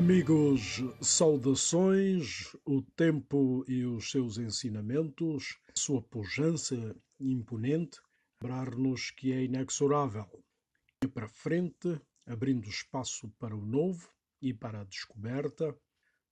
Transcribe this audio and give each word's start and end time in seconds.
Amigos, 0.00 0.82
saudações, 1.02 2.56
o 2.64 2.80
tempo 2.80 3.62
e 3.68 3.84
os 3.84 4.10
seus 4.10 4.38
ensinamentos, 4.38 5.58
sua 5.74 6.00
pujança 6.00 6.96
imponente, 7.20 8.00
lembrar-nos 8.42 9.10
que 9.10 9.30
é 9.30 9.44
inexorável. 9.44 10.26
E 11.04 11.06
para 11.06 11.28
frente, 11.28 12.00
abrindo 12.26 12.66
espaço 12.66 13.28
para 13.38 13.54
o 13.54 13.60
novo 13.60 14.08
e 14.40 14.54
para 14.54 14.80
a 14.80 14.84
descoberta, 14.84 15.76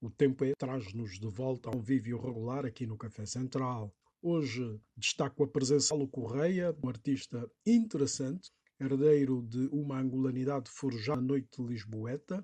o 0.01 0.09
tempo 0.09 0.47
é, 0.47 0.55
traz-nos 0.55 1.19
de 1.21 1.29
volta 1.29 1.69
a 1.69 1.73
um 1.73 1.75
convívio 1.75 2.19
regular 2.19 2.65
aqui 2.65 2.87
no 2.87 2.97
Café 2.97 3.27
Central. 3.27 3.95
Hoje 4.23 4.81
destaco 4.97 5.45
a 5.45 5.47
presença 5.47 5.89
de 5.89 5.89
Paulo 5.91 6.09
Correia, 6.09 6.75
um 6.83 6.89
artista 6.89 7.47
interessante, 7.67 8.51
herdeiro 8.81 9.43
de 9.43 9.69
uma 9.71 10.01
angolanidade 10.01 10.71
forjada 10.71 11.21
na 11.21 11.27
noite 11.27 11.61
Lisboeta, 11.61 12.43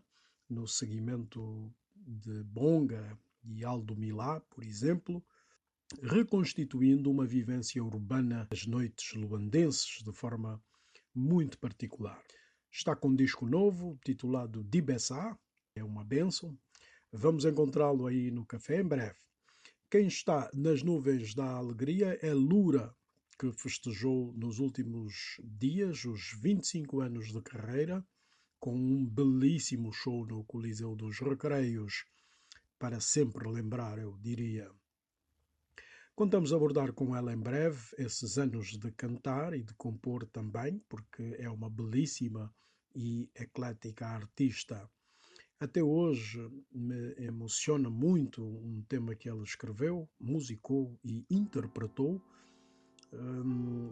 no 0.55 0.69
seguimento 0.69 1.75
de 1.97 2.45
Bonga 2.45 3.19
e 3.43 3.65
Aldo 3.65 3.97
Milá, 3.97 4.41
por 4.41 4.63
exemplo, 4.63 5.23
reconstituindo 6.01 7.11
uma 7.11 7.27
vivência 7.27 7.83
urbana 7.83 8.47
das 8.51 8.65
noites 8.65 9.13
luandenses 9.15 10.01
de 10.03 10.13
forma 10.13 10.63
muito 11.13 11.59
particular. 11.59 12.23
Está 12.71 12.95
com 12.95 13.09
um 13.09 13.17
disco 13.17 13.47
novo, 13.47 13.99
titulado 14.05 14.63
Dibessá, 14.63 15.37
é 15.75 15.83
uma 15.83 16.05
benção. 16.05 16.57
Vamos 17.13 17.45
encontrá-lo 17.45 18.07
aí 18.07 18.31
no 18.31 18.47
café 18.47 18.81
em 18.81 18.85
breve. 18.87 19.19
Quem 19.91 20.07
está 20.07 20.51
nas 20.55 20.83
nuvens 20.83 21.35
da 21.35 21.51
alegria 21.57 22.19
é 22.23 22.33
Lura, 22.33 22.95
que 23.39 23.53
festejou 23.53 24.33
nos 24.35 24.61
últimos 24.61 25.41
dias 25.43 26.05
os 26.05 26.33
25 26.41 27.01
anos 27.01 27.33
de 27.33 27.43
carreira 27.43 28.07
com 28.65 28.75
um 28.75 29.05
belíssimo 29.05 29.93
show 29.93 30.25
no 30.25 30.43
Coliseu 30.43 30.97
dos 30.97 31.19
Recreios, 31.19 32.07
para 32.79 32.99
sempre 32.99 33.47
lembrar, 33.47 33.99
eu 33.99 34.17
diria. 34.17 34.71
Contamos 36.15 36.51
abordar 36.51 36.91
com 36.95 37.15
ela 37.15 37.35
em 37.35 37.39
breve 37.39 37.95
esses 37.99 38.39
anos 38.39 38.69
de 38.69 38.91
cantar 38.93 39.53
e 39.53 39.63
de 39.63 39.75
compor 39.75 40.25
também, 40.29 40.79
porque 40.89 41.37
é 41.39 41.51
uma 41.51 41.69
belíssima 41.69 42.51
e 42.95 43.29
eclética 43.35 44.07
artista. 44.07 44.91
Até 45.61 45.83
hoje 45.83 46.41
me 46.73 47.15
emociona 47.19 47.91
muito 47.91 48.43
um 48.43 48.83
tema 48.89 49.15
que 49.15 49.29
ela 49.29 49.45
escreveu, 49.45 50.09
musicou 50.19 50.99
e 51.05 51.23
interpretou, 51.29 52.19
um, 53.21 53.91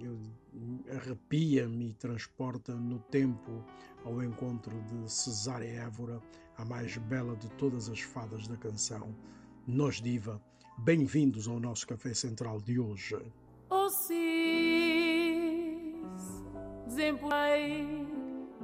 arrepia-me 0.91 1.91
e 1.91 1.95
transporta 1.95 2.75
no 2.75 2.99
tempo 2.99 3.65
ao 4.05 4.23
encontro 4.23 4.81
de 4.83 5.11
Cesária 5.11 5.69
Évora, 5.69 6.21
a 6.57 6.65
mais 6.65 6.97
bela 6.97 7.37
de 7.37 7.51
todas 7.53 7.89
as 7.89 8.01
fadas 8.01 8.47
da 8.47 8.57
canção. 8.57 9.15
Nós 9.67 10.01
Diva, 10.01 10.41
bem-vindos 10.79 11.49
ao 11.49 11.61
nosso 11.61 11.87
Café 11.87 12.15
Central 12.15 12.61
de 12.61 12.79
hoje. 12.79 13.17
Oh, 13.71 13.89
cis, 13.89 14.13
desemplei, 16.87 18.07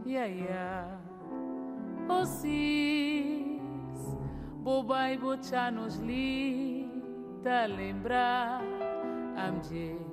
yeah, 0.06 0.26
yeah. 0.26 1.00
Oh, 2.08 2.26
cis, 2.26 3.62
bobai, 4.62 5.16
bocha 5.16 5.70
nos 5.70 5.96
li, 5.96 6.90
tá 7.42 7.66
lembrar, 7.66 8.62
amje 9.36 10.07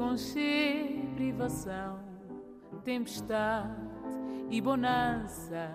conche, 0.00 1.06
privação, 1.14 2.00
tempestade 2.82 3.68
e 4.48 4.58
bonança. 4.58 5.74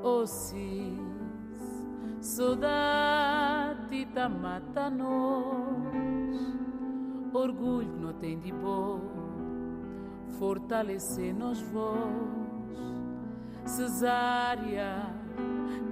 Oh, 0.03 0.25
cis, 0.27 0.99
saudade 2.21 4.05
tá 4.13 4.29
mata-nos, 4.29 5.03
orgulho 7.33 7.91
que 7.91 7.99
não 7.99 8.13
tem 8.13 8.37
de 8.37 8.51
bom, 8.51 9.01
fortalecer-nos 10.37 11.59
vós, 11.61 12.77
cesárea, 13.65 15.11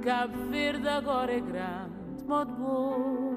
Cabo 0.04 0.38
Verde 0.52 0.88
agora 0.88 1.34
é 1.34 1.40
grande, 1.40 2.24
modo 2.28 2.54
bom, 2.54 3.34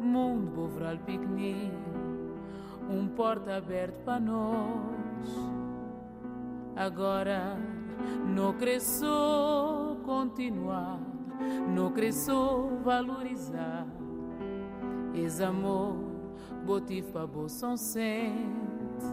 mundo 0.00 0.52
bovral 0.52 0.96
piquenique, 0.98 1.72
um 2.88 3.08
porta 3.08 3.56
aberto 3.56 4.04
para 4.04 4.20
nós 4.20 5.55
Agora 6.76 7.56
não 8.34 8.52
cresço 8.52 9.96
continuar, 10.04 11.00
não 11.74 11.90
cresço 11.90 12.68
valorizar. 12.84 13.86
Esse 15.14 15.42
amor, 15.42 15.96
motivo 16.66 17.12
para 17.12 17.26
bolsão 17.26 17.78
sente. 17.78 19.06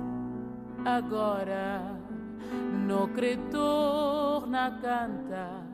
Agora 0.83 1.97
não 2.85 3.07
na 4.45 4.69
cantar 4.71 5.65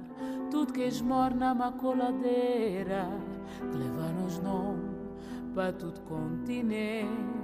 tudo 0.52 0.74
que 0.74 0.84
esmor 0.84 1.34
na 1.34 1.56
macoladeira 1.56 3.08
que 3.58 3.78
leva 3.78 4.10
nos 4.22 4.40
nome 4.40 4.90
para 5.56 5.74
todo 5.74 6.00
continente. 6.02 7.39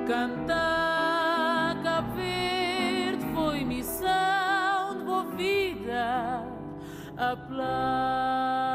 Cantar 0.06 0.93
Aplausos 7.16 8.74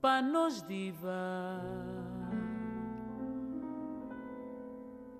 para 0.00 0.20
nos 0.22 0.66
diva 0.66 1.62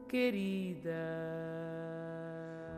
querida. 0.08 0.90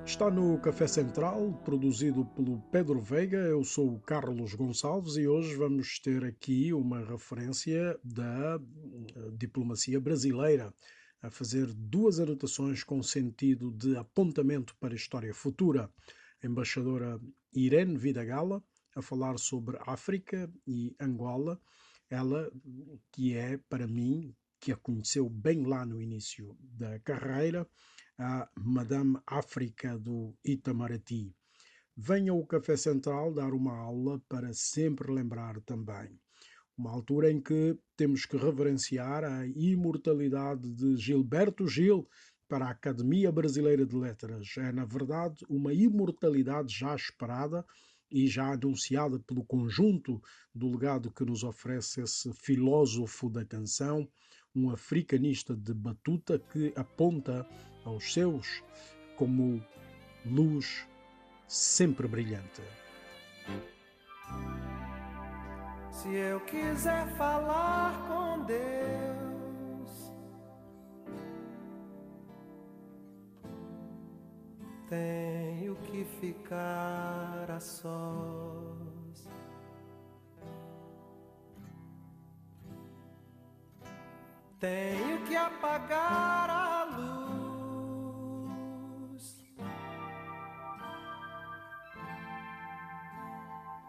Está 0.04 0.30
no 0.30 0.58
Café 0.58 0.86
Central, 0.86 1.52
produzido 1.64 2.24
pelo 2.26 2.60
Pedro 2.70 3.00
Veiga. 3.00 3.38
Eu 3.38 3.62
sou 3.64 3.94
o 3.94 4.00
Carlos 4.00 4.54
Gonçalves 4.54 5.16
e 5.16 5.28
hoje 5.28 5.54
vamos 5.54 5.98
ter 6.00 6.24
aqui 6.24 6.72
uma 6.72 7.04
referência 7.04 7.98
da 8.02 8.58
eh, 8.58 9.30
diplomacia 9.32 10.00
brasileira, 10.00 10.72
a 11.22 11.30
fazer 11.30 11.66
duas 11.74 12.20
anotações 12.20 12.82
com 12.82 13.02
sentido 13.02 13.70
de 13.70 13.96
apontamento 13.96 14.74
para 14.80 14.94
a 14.94 14.96
história 14.96 15.32
futura. 15.34 15.90
Embaixadora 16.42 17.20
Irene 17.52 17.96
Vidagala, 17.96 18.62
a 18.94 19.02
falar 19.02 19.38
sobre 19.38 19.78
África 19.80 20.50
e 20.66 20.94
Angola, 21.00 21.60
ela 22.10 22.50
que 23.12 23.34
é, 23.34 23.58
para 23.68 23.86
mim, 23.86 24.34
que 24.60 24.72
a 24.72 24.76
conheceu 24.76 25.28
bem 25.28 25.64
lá 25.64 25.84
no 25.84 26.00
início 26.00 26.56
da 26.60 26.98
carreira, 27.00 27.66
a 28.18 28.48
Madame 28.58 29.18
África 29.26 29.98
do 29.98 30.34
Itamaraty. 30.44 31.32
Venha 31.96 32.32
ao 32.32 32.46
Café 32.46 32.76
Central 32.76 33.32
dar 33.32 33.52
uma 33.52 33.76
aula 33.76 34.20
para 34.28 34.52
sempre 34.52 35.12
lembrar 35.12 35.60
também. 35.62 36.18
Uma 36.76 36.92
altura 36.92 37.30
em 37.30 37.40
que 37.40 37.76
temos 37.96 38.24
que 38.24 38.36
reverenciar 38.36 39.24
a 39.24 39.46
imortalidade 39.48 40.72
de 40.72 40.96
Gilberto 40.96 41.66
Gil 41.66 42.08
para 42.48 42.66
a 42.66 42.70
Academia 42.70 43.30
Brasileira 43.30 43.84
de 43.84 43.94
Letras. 43.94 44.54
É, 44.56 44.72
na 44.72 44.84
verdade, 44.84 45.44
uma 45.48 45.72
imortalidade 45.72 46.74
já 46.76 46.94
esperada 46.94 47.64
e 48.10 48.26
já 48.26 48.52
anunciada 48.52 49.18
pelo 49.20 49.44
conjunto 49.44 50.20
do 50.54 50.70
legado 50.70 51.10
que 51.10 51.24
nos 51.24 51.44
oferece 51.44 52.00
esse 52.00 52.32
filósofo 52.32 53.28
da 53.28 53.44
canção, 53.44 54.08
um 54.54 54.70
africanista 54.70 55.54
de 55.54 55.74
batuta 55.74 56.38
que 56.38 56.72
aponta 56.74 57.46
aos 57.84 58.12
seus 58.12 58.62
como 59.16 59.62
luz 60.24 60.86
sempre 61.46 62.08
brilhante. 62.08 62.62
Se 65.90 66.08
eu 66.14 66.40
quiser 66.40 67.08
falar 67.16 68.06
com 68.06 68.44
Deus, 68.44 69.07
tenho 74.88 75.76
que 75.76 76.04
ficar 76.20 77.50
a 77.50 77.60
sós. 77.60 79.28
Tenho 84.58 85.24
que 85.26 85.36
apagar 85.36 86.50
a 86.50 86.84
luz. 86.84 87.28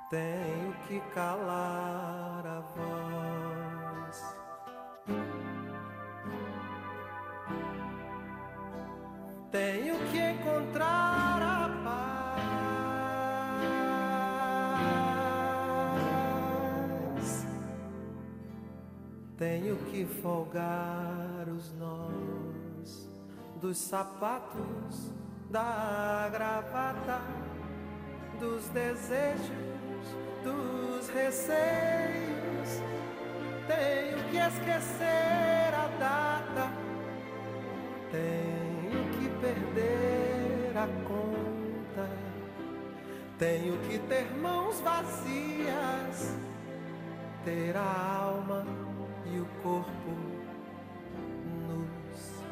Tenho 0.09 0.73
que 0.87 0.99
calar 1.13 2.45
a 2.45 2.59
voz. 2.59 3.08
Encontrar 10.31 11.41
a 11.41 11.69
paz. 11.83 12.39
Tenho 19.37 19.77
que 19.85 20.05
folgar 20.05 21.47
os 21.49 21.73
nós 21.77 23.09
dos 23.61 23.77
sapatos, 23.77 25.11
da 25.49 26.29
gravata, 26.31 27.21
dos 28.39 28.67
desejos, 28.69 29.49
dos 30.43 31.09
receios. 31.09 32.81
Tenho 33.67 34.17
que 34.29 34.37
esquecer 34.37 35.73
a 35.73 35.87
data. 35.99 36.71
Tenho 38.11 38.78
perder 39.39 40.77
a 40.77 40.87
conta. 41.07 42.09
Tenho 43.37 43.77
que 43.87 43.97
ter 43.99 44.29
mãos 44.37 44.79
vazias, 44.81 46.37
ter 47.45 47.75
a 47.75 48.21
alma 48.21 48.65
e 49.25 49.39
o 49.39 49.45
corpo 49.63 50.11
nus. 51.67 52.43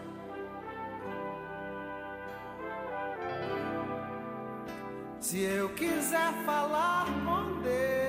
Se 5.20 5.42
eu 5.42 5.70
quiser 5.70 6.32
falar 6.46 7.06
com 7.26 7.62
Deus, 7.62 8.07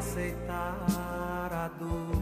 aceitar 0.00 1.52
a 1.52 1.68
dor. 1.78 2.19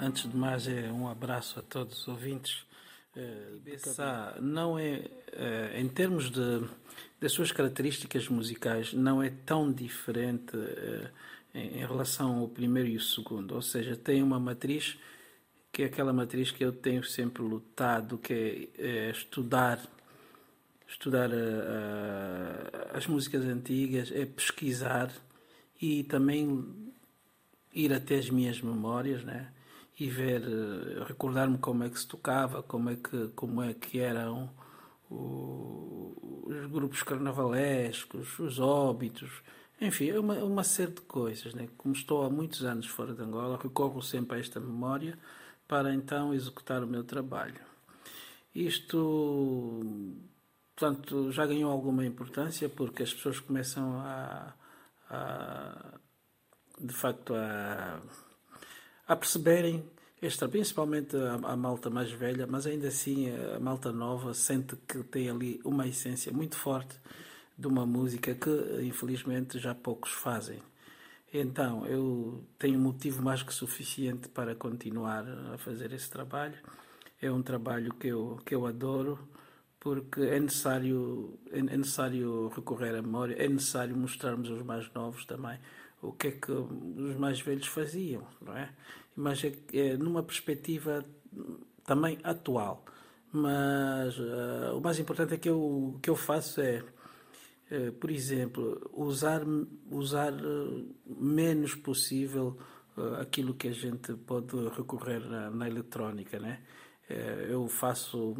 Antes 0.00 0.30
de 0.30 0.36
mais, 0.36 0.66
é 0.66 0.90
um 0.92 1.08
abraço 1.08 1.58
a 1.58 1.62
todos 1.62 2.00
os 2.00 2.08
ouvintes. 2.08 2.64
Eh, 3.14 3.58
Bessa 3.62 4.36
não 4.40 4.78
é, 4.78 5.04
eh, 5.32 5.80
em 5.80 5.88
termos 5.88 6.30
de, 6.30 6.66
das 7.20 7.32
suas 7.32 7.52
características 7.52 8.28
musicais, 8.28 8.92
não 8.92 9.22
é 9.22 9.30
tão 9.44 9.72
diferente 9.72 10.56
eh, 10.56 11.10
em, 11.54 11.84
relação 11.86 12.38
ao 12.38 12.48
primeiro 12.48 12.88
e 12.88 12.96
o 12.96 13.00
segundo. 13.00 13.54
Ou 13.54 13.62
seja, 13.62 13.96
tem 13.96 14.22
uma 14.22 14.40
matriz 14.40 14.98
que 15.70 15.82
é 15.82 15.86
aquela 15.86 16.12
matriz 16.12 16.50
que 16.50 16.64
eu 16.64 16.72
tenho 16.72 17.02
sempre 17.02 17.42
lutado, 17.42 18.18
que 18.18 18.70
é, 18.78 19.08
é 19.08 19.10
estudar 19.10 19.80
estudar 20.86 21.30
as 22.92 23.06
músicas 23.06 23.46
antigas, 23.46 24.12
é 24.12 24.26
pesquisar 24.26 25.10
e 25.80 26.04
também 26.04 26.92
ir 27.74 27.94
até 27.94 28.16
as 28.16 28.28
minhas 28.28 28.60
memórias, 28.60 29.24
né? 29.24 29.50
E 29.98 30.08
ver, 30.08 30.42
eh, 30.42 31.04
recordar-me 31.04 31.58
como 31.58 31.84
é 31.84 31.90
que 31.90 31.98
se 31.98 32.06
tocava, 32.06 32.62
como 32.62 32.90
é 32.90 32.96
que, 32.96 33.28
como 33.28 33.62
é 33.62 33.74
que 33.74 34.00
eram 34.00 34.50
os 35.10 36.66
grupos 36.70 37.02
carnavalescos, 37.02 38.38
os 38.38 38.58
óbitos, 38.58 39.42
enfim, 39.80 40.10
é 40.10 40.18
uma, 40.18 40.34
uma 40.44 40.64
série 40.64 40.92
de 40.92 41.00
coisas, 41.02 41.54
né? 41.54 41.68
Como 41.76 41.94
estou 41.94 42.24
há 42.24 42.30
muitos 42.30 42.64
anos 42.64 42.86
fora 42.86 43.14
de 43.14 43.22
Angola, 43.22 43.58
recorro 43.60 44.00
sempre 44.00 44.36
a 44.36 44.40
esta 44.40 44.60
memória 44.60 45.18
para 45.66 45.92
então 45.92 46.32
executar 46.32 46.84
o 46.84 46.86
meu 46.86 47.02
trabalho. 47.02 47.60
Isto, 48.54 49.82
portanto, 50.76 51.32
já 51.32 51.46
ganhou 51.46 51.70
alguma 51.70 52.04
importância 52.06 52.68
porque 52.68 53.02
as 53.02 53.12
pessoas 53.12 53.40
começam 53.40 53.98
a, 54.00 54.54
a 55.10 55.98
de 56.80 56.92
facto, 56.92 57.34
a, 57.34 58.00
a 59.12 59.16
perceberem 59.16 59.84
esta, 60.20 60.48
principalmente 60.48 61.16
a, 61.16 61.34
a 61.34 61.56
malta 61.56 61.90
mais 61.90 62.10
velha, 62.10 62.46
mas 62.46 62.66
ainda 62.66 62.88
assim 62.88 63.30
a 63.54 63.60
malta 63.60 63.92
nova 63.92 64.32
sente 64.32 64.74
que 64.88 65.02
tem 65.04 65.28
ali 65.28 65.60
uma 65.64 65.86
essência 65.86 66.32
muito 66.32 66.56
forte 66.56 66.96
de 67.58 67.66
uma 67.66 67.84
música 67.84 68.34
que 68.34 68.50
infelizmente 68.82 69.58
já 69.58 69.74
poucos 69.74 70.12
fazem. 70.12 70.60
Então, 71.34 71.86
eu 71.86 72.44
tenho 72.58 72.78
motivo 72.78 73.22
mais 73.22 73.42
que 73.42 73.52
suficiente 73.52 74.28
para 74.28 74.54
continuar 74.54 75.24
a 75.52 75.58
fazer 75.58 75.92
esse 75.92 76.08
trabalho. 76.10 76.58
É 77.20 77.30
um 77.30 77.42
trabalho 77.42 77.94
que 77.94 78.08
eu, 78.08 78.38
que 78.44 78.54
eu 78.54 78.66
adoro, 78.66 79.18
porque 79.80 80.20
é 80.20 80.38
necessário, 80.38 81.38
é 81.50 81.58
é 81.58 81.76
necessário 81.76 82.48
recorrer 82.48 82.94
à 82.96 83.02
memória, 83.02 83.34
é 83.34 83.48
necessário 83.48 83.96
mostrarmos 83.96 84.50
aos 84.50 84.62
mais 84.62 84.90
novos 84.92 85.24
também 85.24 85.58
o 86.02 86.12
que 86.12 86.28
é 86.28 86.30
que 86.32 86.50
os 86.50 87.16
mais 87.16 87.40
velhos 87.40 87.68
faziam, 87.68 88.26
não 88.40 88.56
é? 88.56 88.68
Mas 89.16 89.44
é, 89.44 89.52
é 89.72 89.96
numa 89.96 90.22
perspectiva 90.22 91.04
também 91.84 92.18
atual. 92.22 92.84
Mas 93.32 94.16
ah, 94.18 94.74
o 94.74 94.80
mais 94.80 94.98
importante 94.98 95.34
é 95.34 95.38
que 95.38 95.48
eu, 95.48 95.98
que 96.02 96.10
eu 96.10 96.16
faço 96.16 96.60
é 96.60 96.84
eh, 97.72 97.90
por 97.90 98.10
exemplo, 98.10 98.90
usar, 98.92 99.42
usar 99.90 100.34
eh, 100.34 100.84
menos 101.06 101.74
possível 101.74 102.58
eh, 102.98 103.22
aquilo 103.22 103.54
que 103.54 103.68
a 103.68 103.72
gente 103.72 104.12
pode 104.14 104.54
recorrer 104.76 105.20
na, 105.20 105.50
na 105.50 105.66
eletrónica, 105.68 106.38
né? 106.38 106.60
Eu 107.48 107.68
faço 107.68 108.34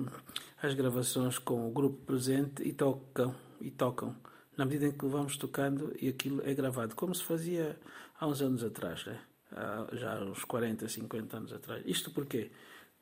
as 0.62 0.72
gravações 0.74 1.38
com 1.38 1.68
o 1.68 1.72
grupo 1.72 2.06
presente 2.06 2.62
e 2.62 2.72
tocam, 2.72 3.34
e 3.60 3.70
tocam 3.70 4.16
na 4.56 4.64
medida 4.64 4.86
em 4.86 4.92
que 4.92 5.04
vamos 5.06 5.36
tocando 5.36 5.94
e 6.00 6.08
aquilo 6.08 6.40
é 6.42 6.54
gravado, 6.54 6.94
como 6.94 7.14
se 7.14 7.22
fazia 7.22 7.78
há 8.18 8.26
uns 8.26 8.40
anos 8.40 8.64
atrás, 8.64 9.04
né? 9.04 9.20
Há 9.54 9.87
já 9.97 10.18
uns 10.25 10.44
40, 10.44 10.88
50 10.88 11.37
anos 11.37 11.52
atrás. 11.52 11.82
Isto 11.87 12.11
porquê? 12.11 12.50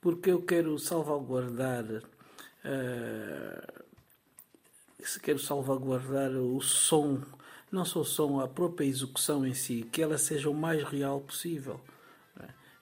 Porque 0.01 0.31
eu 0.31 0.43
quero 0.43 0.79
salvaguardar 0.79 1.85
eh, 2.65 3.85
se 5.03 5.21
quero 5.21 5.39
salvaguardar 5.39 6.31
o 6.33 6.61
som, 6.61 7.21
não 7.71 7.85
só 7.85 8.01
o 8.01 8.05
som, 8.05 8.41
a 8.41 8.49
própria 8.49 8.87
execução 8.87 9.47
em 9.47 9.55
si, 9.55 9.83
que 9.91 10.03
ela 10.03 10.19
seja 10.19 10.51
o 10.51 10.55
mais 10.55 10.83
real 10.85 11.21
possível. 11.21 11.81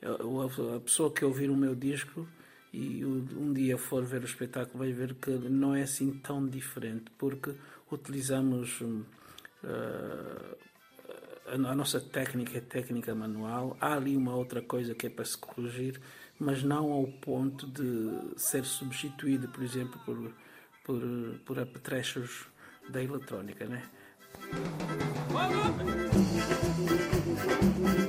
Eu- 0.01 0.43
A 0.77 0.81
pessoa 0.81 1.13
que 1.13 1.25
ouvir 1.25 1.51
o 1.51 1.57
meu 1.57 1.75
disco 1.75 2.27
e 2.73 3.05
um 3.05 3.53
dia 3.53 3.77
for 3.77 4.05
ver 4.05 4.23
o 4.23 4.25
espetáculo 4.25 4.79
vai 4.79 4.93
ver 4.93 5.15
que 5.15 5.31
não 5.31 5.75
é 5.75 5.83
assim 5.83 6.13
tão 6.13 6.47
diferente, 6.47 7.11
porque 7.19 7.53
utilizamos 7.91 8.81
ah, 9.65 10.57
a, 11.53 11.75
nossa 11.75 12.01
técnica 12.01 12.59
é 12.59 12.61
técnica 12.61 13.15
manual, 13.15 13.77
há 13.81 13.95
ali 13.95 14.17
uma 14.17 14.35
outra 14.35 14.61
coisa 14.63 14.95
que 14.95 15.07
é 15.07 15.11
para 15.11 15.25
se 15.25 15.37
corrigir, 15.37 16.01
mas 16.39 16.63
não 16.63 16.93
ao 16.93 17.07
ponto 17.07 17.67
de 17.67 18.39
ser 18.39 18.65
substituído, 18.65 19.49
por 19.49 19.63
exemplo, 19.63 20.01
por, 20.05 20.33
por, 20.85 21.03
por 21.45 21.59
apetrechos 21.59 22.47
da 22.89 23.03
eletrónica, 23.03 23.67
né? 23.67 23.83
Yeah. 27.81 28.08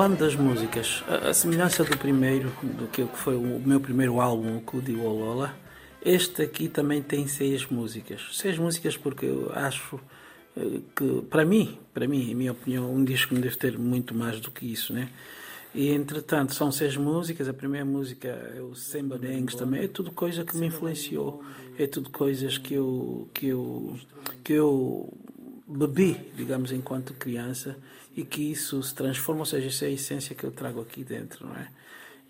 Falando 0.00 0.18
das 0.18 0.34
músicas, 0.34 1.04
a, 1.06 1.28
a, 1.28 1.34
semelhança 1.34 1.84
do 1.84 1.94
primeiro, 1.94 2.50
do 2.62 2.86
que 2.86 3.04
foi 3.12 3.36
o 3.36 3.60
meu 3.60 3.78
primeiro 3.78 4.18
álbum, 4.18 4.56
o 4.56 4.60
Kudi 4.62 4.94
Wolola, 4.94 5.54
este 6.02 6.40
aqui 6.40 6.70
também 6.70 7.02
tem 7.02 7.28
seis 7.28 7.66
músicas. 7.66 8.22
Seis 8.32 8.56
músicas 8.56 8.96
porque 8.96 9.26
eu 9.26 9.52
acho 9.54 10.00
eh, 10.56 10.80
que, 10.96 11.20
para 11.28 11.44
mim, 11.44 11.78
para 11.92 12.08
mim, 12.08 12.30
em 12.30 12.34
minha 12.34 12.52
opinião, 12.52 12.90
um 12.90 13.04
disco 13.04 13.34
não 13.34 13.42
deve 13.42 13.56
ter 13.56 13.78
muito 13.78 14.14
mais 14.14 14.40
do 14.40 14.50
que 14.50 14.64
isso, 14.64 14.94
né? 14.94 15.10
E 15.74 15.90
entretanto, 15.90 16.54
são 16.54 16.72
seis 16.72 16.96
músicas. 16.96 17.46
A 17.46 17.52
primeira 17.52 17.84
música 17.84 18.28
é 18.56 18.62
o 18.62 18.74
Semba 18.74 19.18
Dengues 19.18 19.54
também. 19.54 19.84
É 19.84 19.86
tudo 19.86 20.10
coisa 20.12 20.46
que 20.46 20.56
me 20.56 20.68
influenciou. 20.68 21.44
É 21.78 21.86
tudo 21.86 22.08
coisas 22.08 22.56
que 22.56 22.72
eu, 22.72 23.28
que 23.34 23.48
eu, 23.48 23.98
que 24.42 24.54
eu 24.54 25.12
bebi, 25.70 26.32
digamos, 26.34 26.72
enquanto 26.72 27.14
criança 27.14 27.76
e 28.16 28.24
que 28.24 28.50
isso 28.50 28.82
se 28.82 28.94
transforma, 28.94 29.40
ou 29.40 29.46
seja, 29.46 29.68
isso 29.68 29.84
é 29.84 29.88
a 29.88 29.92
essência 29.92 30.34
que 30.34 30.44
eu 30.44 30.50
trago 30.50 30.80
aqui 30.80 31.04
dentro, 31.04 31.46
não 31.46 31.54
é? 31.54 31.68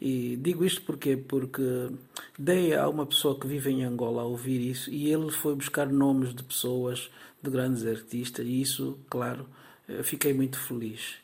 E 0.01 0.37
digo 0.37 0.65
isto 0.65 0.83
porque 0.83 1.17
porque 1.17 1.91
dei 2.39 2.75
a 2.75 2.89
uma 2.89 3.05
pessoa 3.05 3.39
que 3.39 3.47
vive 3.47 3.71
em 3.71 3.85
Angola 3.85 4.23
a 4.23 4.25
ouvir 4.25 4.61
isso 4.61 4.91
e 4.91 5.13
ele 5.13 5.31
foi 5.31 5.55
buscar 5.55 5.87
nomes 5.87 6.35
de 6.35 6.43
pessoas, 6.43 7.11
de 7.43 7.51
grandes 7.51 7.85
artistas 7.87 8.47
e 8.47 8.63
isso, 8.63 8.99
claro, 9.11 9.47
fiquei 10.03 10.33
muito 10.33 10.59
feliz. 10.59 11.17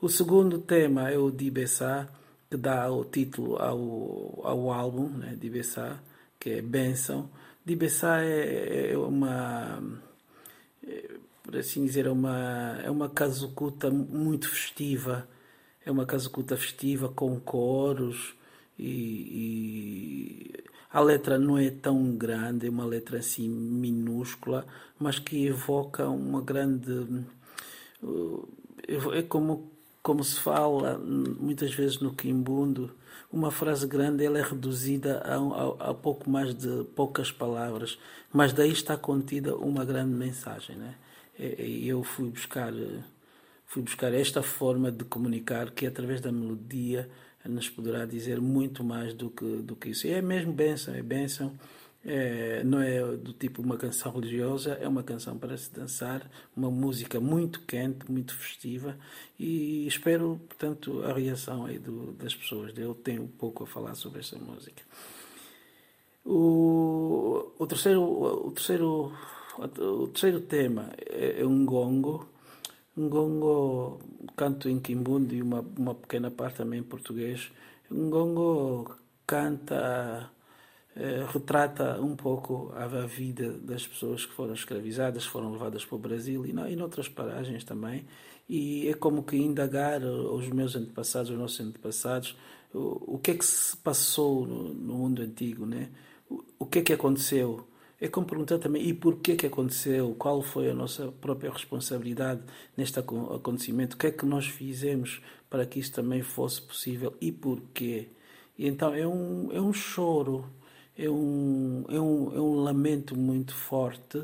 O 0.00 0.08
segundo 0.08 0.58
tema 0.58 1.10
é 1.10 1.18
o 1.18 1.30
Dibessá, 1.30 2.08
que 2.50 2.56
dá 2.56 2.90
o 2.90 3.04
título 3.04 3.56
ao, 3.56 4.40
ao 4.42 4.72
álbum, 4.72 5.08
né, 5.08 5.36
Dibessá, 5.38 5.98
que 6.38 6.50
é 6.50 6.62
Benção. 6.62 7.28
Dibessá 7.64 8.22
é, 8.22 8.92
é 8.92 8.98
uma 8.98 9.82
por 11.44 11.56
assim 11.58 11.84
dizer, 11.84 12.06
é 12.06 12.10
uma, 12.10 12.80
é 12.82 12.90
uma 12.90 13.08
casucuta 13.08 13.90
muito 13.90 14.48
festiva. 14.48 15.28
É 15.84 15.90
uma 15.90 16.06
casucuta 16.06 16.56
festiva 16.56 17.10
com 17.10 17.38
coros 17.38 18.34
e, 18.78 20.50
e, 20.50 20.64
a 20.90 21.00
letra 21.00 21.38
não 21.38 21.58
é 21.58 21.70
tão 21.70 22.16
grande, 22.16 22.66
é 22.66 22.70
uma 22.70 22.86
letra 22.86 23.18
assim 23.18 23.48
minúscula, 23.48 24.66
mas 24.98 25.18
que 25.18 25.46
evoca 25.46 26.08
uma 26.08 26.40
grande. 26.40 26.90
Uh, 28.02 28.48
é 29.12 29.22
como, 29.22 29.70
como 30.02 30.24
se 30.24 30.40
fala 30.40 30.98
muitas 30.98 31.74
vezes 31.74 31.98
no 32.00 32.14
Quimbundo, 32.14 32.90
uma 33.30 33.50
frase 33.50 33.86
grande 33.86 34.24
ela 34.24 34.38
é 34.38 34.42
reduzida 34.42 35.20
a, 35.20 35.36
a, 35.36 35.90
a 35.90 35.94
pouco 35.94 36.30
mais 36.30 36.54
de 36.54 36.84
poucas 36.96 37.30
palavras, 37.30 37.98
mas 38.32 38.52
daí 38.52 38.72
está 38.72 38.96
contida 38.96 39.54
uma 39.54 39.84
grande 39.84 40.14
mensagem. 40.14 40.76
Né? 40.76 40.94
Eu 41.38 42.02
fui 42.02 42.30
buscar 42.30 42.72
fui 43.66 43.82
buscar 43.82 44.12
esta 44.14 44.42
forma 44.42 44.92
de 44.92 45.04
comunicar 45.04 45.70
que 45.72 45.86
através 45.86 46.20
da 46.20 46.30
melodia 46.30 47.10
nos 47.44 47.68
poderá 47.68 48.04
dizer 48.06 48.40
muito 48.40 48.84
mais 48.84 49.14
do 49.14 49.30
que 49.30 49.44
do 49.62 49.76
que 49.76 49.90
isso. 49.90 50.06
E 50.06 50.10
é 50.10 50.22
mesmo 50.22 50.52
bênção, 50.52 50.94
é 50.94 51.02
bênção. 51.02 51.58
É, 52.06 52.62
não 52.64 52.82
é 52.82 53.00
do 53.16 53.32
tipo 53.32 53.62
uma 53.62 53.78
canção 53.78 54.12
religiosa, 54.12 54.74
é 54.74 54.86
uma 54.86 55.02
canção 55.02 55.38
para 55.38 55.56
se 55.56 55.72
dançar, 55.72 56.30
uma 56.54 56.70
música 56.70 57.18
muito 57.18 57.60
quente, 57.62 58.10
muito 58.12 58.34
festiva 58.34 58.94
e 59.38 59.86
espero, 59.86 60.38
portanto, 60.46 61.02
a 61.02 61.14
reação 61.14 61.64
aí 61.64 61.78
do, 61.78 62.12
das 62.12 62.34
pessoas. 62.34 62.76
Eu 62.76 62.94
tenho 62.94 63.26
pouco 63.26 63.64
a 63.64 63.66
falar 63.66 63.94
sobre 63.94 64.20
essa 64.20 64.36
música. 64.38 64.82
O, 66.26 67.52
o 67.58 67.66
terceiro, 67.66 68.02
o 68.02 68.50
terceiro 68.50 69.12
o 69.58 70.08
terceiro 70.08 70.40
tema 70.40 70.90
é, 70.98 71.40
é 71.40 71.46
um 71.46 71.64
gongo. 71.64 72.28
Um 72.96 73.08
gongo, 73.08 73.98
canto 74.36 74.68
em 74.68 74.78
quimbundo 74.78 75.34
e 75.34 75.42
uma, 75.42 75.64
uma 75.76 75.94
pequena 75.94 76.30
parte 76.30 76.58
também 76.58 76.80
em 76.80 76.84
português. 76.84 77.50
Um 77.90 78.08
gongo 78.08 78.96
canta, 79.26 80.30
eh, 80.94 81.26
retrata 81.32 82.00
um 82.00 82.14
pouco 82.14 82.72
a, 82.74 82.86
vida 83.06 83.52
das 83.52 83.86
pessoas 83.86 84.24
que 84.26 84.32
foram 84.32 84.54
escravizadas, 84.54 85.24
foram 85.24 85.52
levadas 85.52 85.84
para 85.84 85.96
o 85.96 85.98
Brasil 85.98 86.46
e, 86.46 86.52
não, 86.52 86.68
e 86.68 86.76
noutras 86.76 87.08
paragens 87.08 87.64
também. 87.64 88.04
E 88.48 88.88
é 88.88 88.94
como 88.94 89.22
que 89.24 89.36
indagar 89.36 90.02
os 90.02 90.48
meus 90.48 90.76
antepassados, 90.76 91.30
os 91.30 91.38
nossos 91.38 91.60
antepassados, 91.60 92.36
o, 92.72 93.14
o 93.16 93.18
que 93.18 93.32
é 93.32 93.34
que 93.34 93.44
se 93.44 93.76
passou 93.76 94.46
no, 94.46 94.72
no 94.74 94.94
mundo 94.94 95.22
antigo, 95.22 95.66
né? 95.66 95.90
O, 96.30 96.44
o 96.60 96.66
que 96.66 96.80
é 96.80 96.82
que 96.82 96.92
aconteceu? 96.92 97.66
É 98.04 98.08
como 98.08 98.26
perguntar 98.26 98.58
também 98.58 98.86
e 98.86 98.92
porquê 98.92 99.34
que 99.34 99.46
aconteceu, 99.46 100.14
qual 100.18 100.42
foi 100.42 100.68
a 100.68 100.74
nossa 100.74 101.10
própria 101.10 101.50
responsabilidade 101.50 102.42
neste 102.76 102.98
acontecimento, 102.98 103.94
o 103.94 103.96
que 103.96 104.08
é 104.08 104.10
que 104.10 104.26
nós 104.26 104.46
fizemos 104.46 105.22
para 105.48 105.64
que 105.64 105.80
isso 105.80 105.90
também 105.90 106.20
fosse 106.20 106.60
possível 106.60 107.16
e 107.18 107.32
porquê. 107.32 108.08
E 108.58 108.68
então 108.68 108.94
é 108.94 109.06
um, 109.06 109.50
é 109.52 109.58
um 109.58 109.72
choro, 109.72 110.44
é 110.98 111.08
um, 111.08 111.86
é, 111.88 111.98
um, 111.98 112.36
é 112.36 112.40
um 112.42 112.56
lamento 112.56 113.16
muito 113.16 113.54
forte 113.54 114.22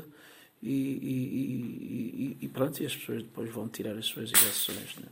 e, 0.61 0.69
e, 0.69 2.37
e, 2.39 2.45
e 2.45 2.47
pronto, 2.49 2.83
e 2.83 2.85
as 2.85 2.95
pessoas 2.95 3.23
depois 3.23 3.49
vão 3.49 3.67
tirar 3.67 3.97
as 3.97 4.05
suas 4.05 4.31
reações. 4.31 4.95
Né? 4.97 5.07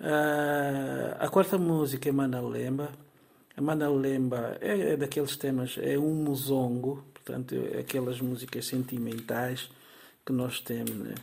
Uh, 0.00 1.16
a 1.18 1.28
quarta 1.28 1.58
música 1.58 2.08
é 2.08 2.12
Manalemba. 2.12 2.92
A 3.54 3.60
Manalemba 3.60 4.56
é, 4.58 4.92
é 4.92 4.96
daqueles 4.96 5.36
temas, 5.36 5.76
é 5.78 5.98
um 5.98 6.14
musongo, 6.14 7.04
Portanto, 7.28 7.54
aquelas 7.78 8.22
músicas 8.22 8.64
sentimentais 8.64 9.68
que 10.24 10.32
nós 10.32 10.60
temos, 10.60 10.94
né? 10.94 11.14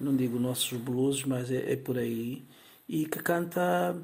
não 0.00 0.16
digo 0.16 0.38
nossos 0.38 0.80
blues, 0.80 1.22
mas 1.22 1.50
é, 1.50 1.72
é, 1.72 1.76
por 1.76 1.98
aí, 1.98 2.42
e 2.88 3.04
que 3.04 3.18
canta 3.18 3.94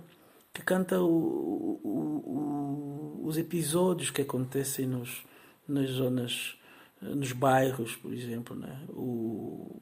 que 0.53 0.61
canta 0.62 1.01
o, 1.01 1.81
o, 1.83 3.21
o, 3.23 3.27
os 3.27 3.38
episódios 3.38 4.11
que 4.11 4.21
acontecem 4.21 4.87
nos, 4.87 5.25
nas 5.66 5.88
zonas, 5.88 6.57
nos 7.01 7.33
bairros, 7.33 7.97
por 7.97 8.12
exemplo, 8.12 8.55
né? 8.55 8.83
o, 8.90 9.81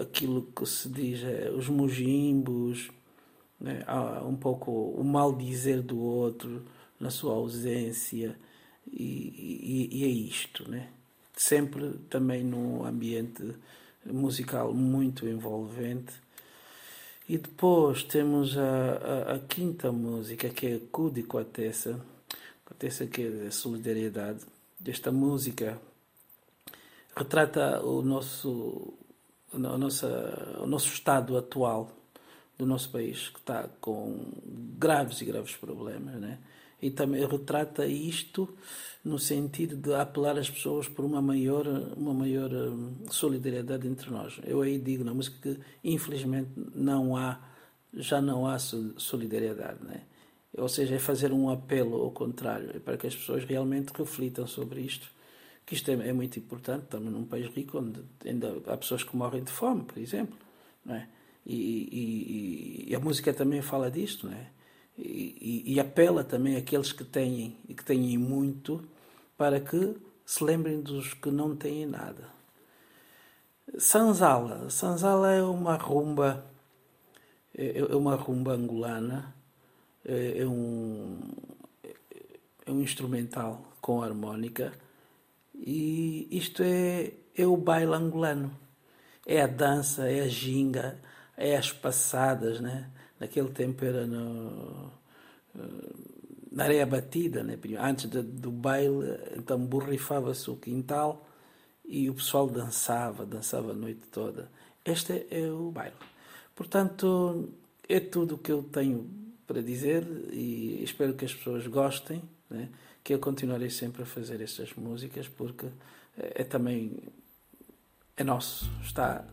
aquilo 0.00 0.50
que 0.56 0.66
se 0.66 0.88
diz, 0.88 1.22
é, 1.22 1.48
os 1.48 1.68
mojimbos, 1.68 2.90
né? 3.60 3.84
um 4.26 4.34
pouco 4.34 4.72
o 4.72 5.04
mal 5.04 5.32
dizer 5.32 5.80
do 5.80 6.00
outro 6.00 6.64
na 6.98 7.10
sua 7.10 7.34
ausência, 7.34 8.36
e, 8.90 9.88
e, 9.90 10.04
é 10.04 10.08
isto, 10.08 10.68
né? 10.70 10.88
Sempre 11.34 11.98
também 12.10 12.44
num 12.44 12.84
ambiente 12.84 13.54
musical 14.04 14.74
muito 14.74 15.26
envolvente. 15.26 16.14
E 17.28 17.38
depois 17.38 18.02
temos 18.02 18.58
a, 18.58 18.62
a, 18.62 19.34
a 19.34 19.38
quinta 19.38 19.90
música, 19.92 20.48
que 20.50 20.66
é 20.66 20.80
Cudi 20.90 21.22
Quatessa, 21.22 22.00
Quatessa 22.64 23.06
que 23.06 23.22
é 23.22 23.30
de 23.30 23.50
solidariedade. 23.52 24.40
Esta 24.84 25.12
música 25.12 25.80
retrata 27.16 27.80
o 27.84 28.02
nosso, 28.02 28.94
a 29.52 29.58
nossa, 29.58 30.58
o 30.60 30.66
nosso 30.66 30.88
estado 30.88 31.36
atual 31.36 31.90
do 32.58 32.66
nosso 32.66 32.90
país, 32.90 33.28
que 33.28 33.38
está 33.38 33.68
com 33.80 34.32
graves 34.78 35.20
e 35.20 35.24
graves 35.24 35.56
problemas, 35.56 36.20
né? 36.20 36.38
E 36.82 36.90
também 36.90 37.24
retrata 37.24 37.86
isto 37.86 38.48
no 39.04 39.18
sentido 39.18 39.76
de 39.76 39.94
apelar 39.94 40.36
as 40.36 40.50
pessoas 40.50 40.88
por 40.88 41.04
uma 41.04 41.22
maior, 41.22 41.66
uma 41.96 42.12
maior 42.12 42.52
hum, 42.52 42.94
solidariedade 43.08 43.86
entre 43.86 44.10
nós. 44.10 44.40
Eu 44.44 44.60
aí 44.60 44.78
digo 44.78 45.04
na 45.04 45.14
música 45.14 45.36
que 45.40 45.60
infelizmente 45.82 46.50
não 46.74 47.16
há, 47.16 47.40
já 47.94 48.20
não 48.20 48.46
há 48.46 48.58
solidariedade, 48.58 49.82
né? 49.84 50.02
Ou 50.56 50.68
seja, 50.68 50.96
é 50.96 50.98
fazer 50.98 51.32
um 51.32 51.48
apelo 51.48 52.02
ao 52.02 52.10
contrário, 52.10 52.70
é 52.74 52.78
para 52.78 52.96
que 52.96 53.06
as 53.06 53.16
pessoas 53.16 53.44
realmente 53.44 53.90
reflitam 53.90 54.46
sobre 54.46 54.82
isto, 54.82 55.08
que 55.64 55.74
isto 55.74 55.90
é, 55.90 55.94
é 56.08 56.12
muito 56.12 56.38
importante, 56.38 56.84
estamos 56.84 57.10
num 57.10 57.24
país 57.24 57.46
rico 57.54 57.78
onde 57.78 58.02
ainda 58.24 58.60
há 58.66 58.76
pessoas 58.76 59.02
que 59.02 59.16
morrem 59.16 59.42
de 59.42 59.50
fome, 59.50 59.84
por 59.84 59.98
exemplo, 59.98 60.36
não 60.84 60.94
é? 60.94 61.08
E, 61.46 61.56
e, 61.56 62.90
e 62.90 62.94
a 62.94 63.00
música 63.00 63.32
também 63.32 63.62
fala 63.62 63.90
disto, 63.90 64.26
não 64.26 64.34
é? 64.34 64.50
E, 64.96 65.74
e, 65.74 65.80
apela 65.80 66.22
também 66.22 66.56
àqueles 66.56 66.92
que 66.92 67.02
têm 67.02 67.56
e 67.68 67.74
que 67.74 67.84
têm 67.84 68.18
muito 68.18 68.84
para 69.36 69.58
que 69.58 69.96
se 70.24 70.44
lembrem 70.44 70.80
dos 70.80 71.14
que 71.14 71.30
não 71.30 71.56
têm 71.56 71.86
nada. 71.86 72.28
Sanzala. 73.78 74.68
Sanzala 74.68 75.32
é 75.32 75.42
uma 75.42 75.76
rumba, 75.76 76.44
é, 77.56 77.78
é 77.78 77.96
uma 77.96 78.14
rumba 78.16 78.52
angolana, 78.52 79.34
é, 80.04 80.40
é 80.40 80.46
um, 80.46 81.18
é 82.66 82.70
um 82.70 82.80
instrumental 82.80 83.72
com 83.80 84.02
harmónica 84.02 84.72
e 85.54 86.28
isto 86.30 86.62
é, 86.62 87.12
é 87.36 87.46
o 87.46 87.56
baile 87.56 87.94
angolano. 87.94 88.56
É 89.24 89.40
a 89.40 89.46
dança, 89.46 90.10
é 90.10 90.22
a 90.22 90.28
ginga, 90.28 90.98
é 91.36 91.56
as 91.56 91.70
passadas, 91.70 92.60
né? 92.60 92.90
Naquele 93.22 93.50
tempo 93.50 93.84
era 93.84 94.04
no, 94.04 94.90
eh, 95.56 95.92
na 96.50 96.64
areia 96.64 96.84
batida, 96.84 97.44
né? 97.44 97.56
antes 97.78 98.10
de, 98.10 98.20
do 98.20 98.50
baile, 98.50 99.16
então 99.36 99.64
borrifava-se 99.64 100.50
o 100.50 100.56
quintal 100.56 101.24
e 101.84 102.10
o 102.10 102.14
pessoal 102.14 102.48
dançava, 102.48 103.24
dançava 103.24 103.70
a 103.70 103.74
noite 103.74 104.00
toda. 104.10 104.50
Este 104.84 105.24
é 105.30 105.48
o 105.48 105.70
baile. 105.70 105.94
Portanto, 106.52 107.48
é 107.88 108.00
tudo 108.00 108.34
o 108.34 108.38
que 108.38 108.50
eu 108.50 108.64
tenho 108.64 109.08
para 109.46 109.62
dizer 109.62 110.04
e 110.32 110.82
espero 110.82 111.14
que 111.14 111.24
as 111.24 111.32
pessoas 111.32 111.64
gostem, 111.68 112.20
né? 112.50 112.70
que 113.04 113.14
eu 113.14 113.20
continuarei 113.20 113.70
sempre 113.70 114.02
a 114.02 114.06
fazer 114.06 114.40
estas 114.40 114.74
músicas 114.74 115.28
porque 115.28 115.66
é, 116.18 116.42
é 116.42 116.44
também 116.44 116.98
é 118.16 118.24
nosso, 118.24 118.68
está 118.82 119.24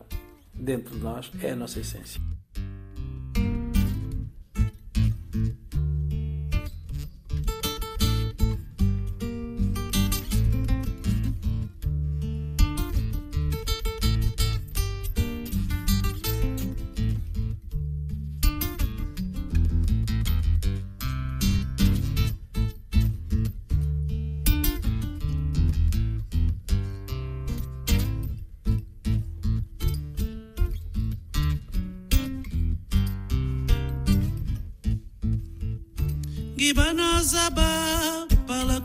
dentro 0.54 0.94
de 0.94 1.02
nós, 1.02 1.30
é 1.42 1.50
a 1.50 1.56
nossa 1.56 1.80
essência. 1.80 2.29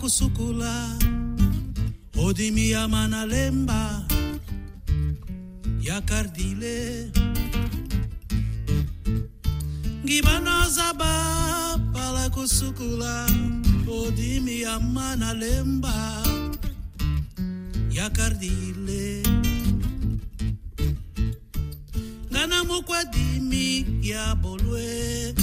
Kusukula 0.06 0.98
odimi 2.18 2.70
ya 2.70 2.88
manalemba 2.88 4.06
ya 5.82 6.02
kardile. 6.02 7.10
Ngibana 10.06 10.70
zaba 10.70 11.14
pala 11.94 12.30
kusukula 12.30 13.26
odimi 13.90 14.62
ya 14.62 14.80
manalemba 14.80 15.98
ya 17.90 18.10
kardile. 18.10 19.24
Ngana 22.32 22.64
mukwadimi 22.64 23.86
ya 24.06 24.36
bolwe 24.36 25.34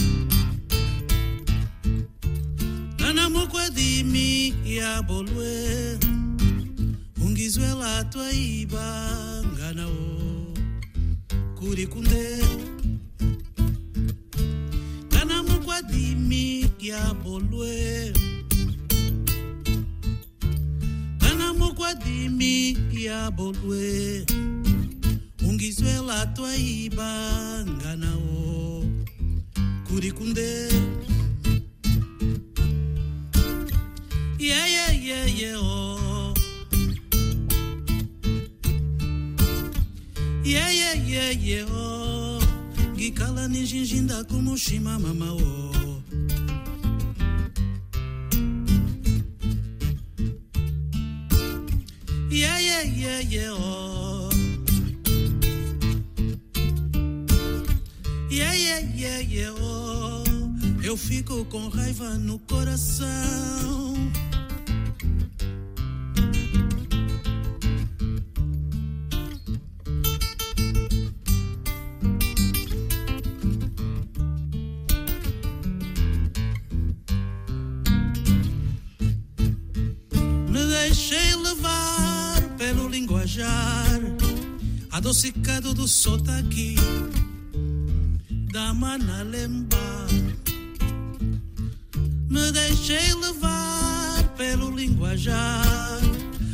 nana 3.15 3.29
mokwedimi 3.31 4.55
ya 4.65 5.03
bolwe 5.03 5.99
ungizwela 7.25 8.05
twaiba 8.05 8.87
nganao 9.53 10.57
kuri 11.59 11.87
kunde. 11.87 12.39
Nana 15.13 15.43
mokwedimi 15.43 16.71
ya 16.81 17.15
bolwe. 17.15 18.13
Nana 21.21 21.53
mokwedimi 21.55 22.77
ya 22.93 23.31
bolwe 23.31 24.27
ungizwela 25.49 26.27
twaiba 26.27 27.13
nganao 27.69 28.85
kuri 29.89 30.13
kunde. 30.13 30.69
Yeah, 34.43 34.67
yeah, 34.67 34.91
yeah, 34.93 35.25
yeah, 35.27 35.55
oh. 35.57 36.35
Yeah, 40.45 40.71
yeah, 40.71 40.95
yeah, 40.95 41.31
yeah, 41.31 41.65
oh. 41.71 42.41
Ngikhala 42.97 43.49
ninjinjinda 43.49 44.25
kumushima 44.25 44.99
mama, 44.99 45.33
oh. 45.33 46.03
Yeah, 52.31 52.59
yeah, 52.59 52.83
yeah, 52.83 53.21
yeah, 53.21 53.51
oh. 53.53 54.31
Yeah, 58.31 58.55
yeah, 58.55 58.81
yeah, 58.95 59.19
yeah, 59.21 59.53
oh. 59.61 60.25
Eu 60.83 60.97
fico 60.97 61.45
com 61.45 61.69
raiva 61.69 62.19
no 62.19 62.39
coração. 62.41 63.95
Adocicado 84.93 85.73
do 85.73 85.89
sotaque 85.89 86.77
da 88.53 88.75
manalemba. 88.75 89.79
Me 92.29 92.53
deixei 92.53 93.15
levar 93.15 94.23
pelo 94.37 94.71
linguajar, 94.71 95.99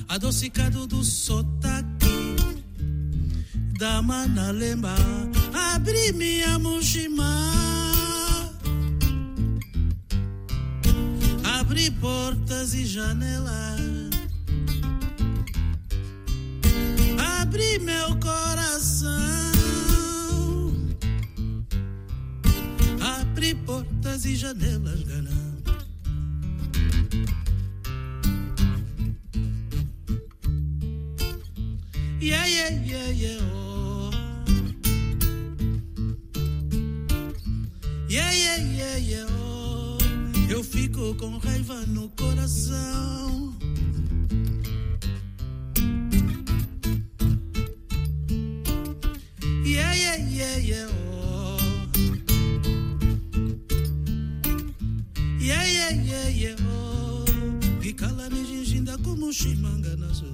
adocicado 0.08 0.86
do 0.86 1.02
sotaque 1.04 2.36
da 3.76 4.00
manalemba. 4.00 4.94
Abri 5.74 6.12
minha 6.12 6.60
mochima, 6.60 7.52
abri 11.58 11.90
portas 11.90 12.72
e 12.72 12.86
janelas 12.86 13.87
abri 17.48 17.78
meu 17.78 18.08
coração, 18.20 19.08
abri 23.00 23.54
portas 23.54 24.26
e 24.26 24.36
janelas, 24.36 25.02
ganhando. 25.04 25.38
Yeah, 32.20 32.46
yeah, 32.46 32.70
yeah, 32.84 33.08
yeah, 33.08 33.38
oh. 33.54 34.10
Yeah, 38.10 38.30
yeah, 38.30 38.56
yeah, 38.58 38.96
yeah, 38.98 39.26
oh. 39.40 39.96
Eu 40.50 40.62
fico 40.62 41.14
com 41.14 41.38
raiva 41.38 41.86
no 41.86 42.10
coração. 42.10 43.57
Yeah, 50.08 50.16
yeah, 50.16 50.56
yeah, 50.56 50.88
oh. 51.12 51.58
Yeah, 55.38 55.64
yeah, 55.76 55.90
yeah, 55.90 56.28
yeah, 56.28 56.56
oh. 56.72 57.24
Gikala 57.82 58.30
ni 58.32 58.40
jinjinda 58.48 58.96
kumushimanga 59.04 59.92
nazo. 60.00 60.24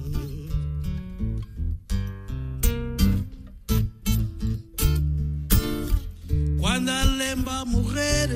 Quando 6.57 6.91
a 6.91 7.03
lembra 7.03 7.65
morrer, 7.65 8.29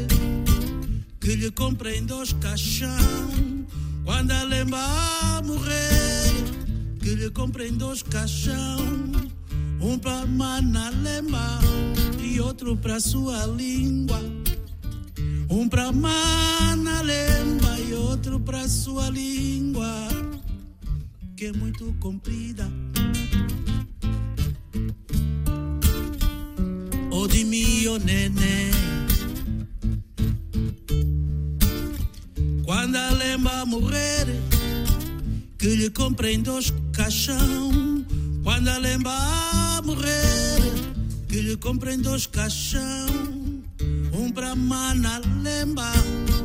que 1.22 1.36
lhe 1.38 1.52
comprem 1.52 2.06
dois 2.06 2.34
caixão. 2.34 3.66
Quando 4.04 4.32
a 4.32 4.44
lembra 4.44 5.42
morrer, 5.46 6.34
que 7.00 7.16
lhe 7.16 7.30
comprem 7.32 7.78
dois 7.78 8.04
caixão. 8.04 9.39
Um 9.82 9.98
pra 9.98 10.26
Manalemba 10.26 11.60
e 12.22 12.40
outro 12.42 12.76
pra 12.76 13.00
sua 13.00 13.46
língua. 13.46 14.20
Um 15.50 15.70
pra 15.70 15.92
Manalemba 15.92 17.80
e 17.88 17.94
outro 17.94 18.40
pra 18.42 18.68
sua 18.68 19.10
língua, 19.10 20.08
que 21.36 21.46
é 21.46 21.54
muito 21.54 21.96
comprida. 22.00 22.70
O 27.10 27.28
de 27.28 27.46
mio 27.46 27.98
nenê. 28.00 28.72
Quando 32.66 32.96
a 32.98 33.10
lembra 33.12 33.66
morrer, 33.66 34.28
que 35.58 35.76
lhe 35.76 35.90
comprem 35.90 36.42
dois 36.42 36.74
caixão. 36.94 38.06
Quando 38.44 38.68
a 38.68 38.78
lembra 38.78 39.69
morrer, 39.90 40.62
que 41.28 41.42
lhe 41.42 41.58
comprem 41.58 42.00
dois 42.00 42.28
caixão. 42.28 43.08
Um 44.14 44.32
pra 44.32 44.56
mana 44.56 45.22
lemba 45.42 45.92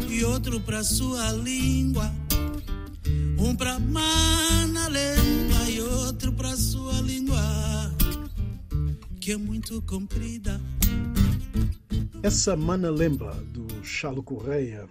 e 0.09 0.25
outro 0.25 0.61
pra 0.61 0.83
sua 0.83 1.33
língua. 1.33 2.11
Um 3.39 3.55
pra 3.55 3.79
mana 3.79 4.89
lemba 4.89 5.71
e 5.71 5.81
outro 5.81 6.33
pra 6.33 6.57
sua 6.57 7.01
língua, 7.01 7.41
que 9.21 9.33
é 9.33 9.37
muito 9.37 9.83
comprida. 9.83 10.61
Essa 12.23 12.57
Mana 12.57 12.89
Lemba 12.89 13.35
do 13.53 13.54
Chalo 13.85 14.23
Correia, 14.23 14.89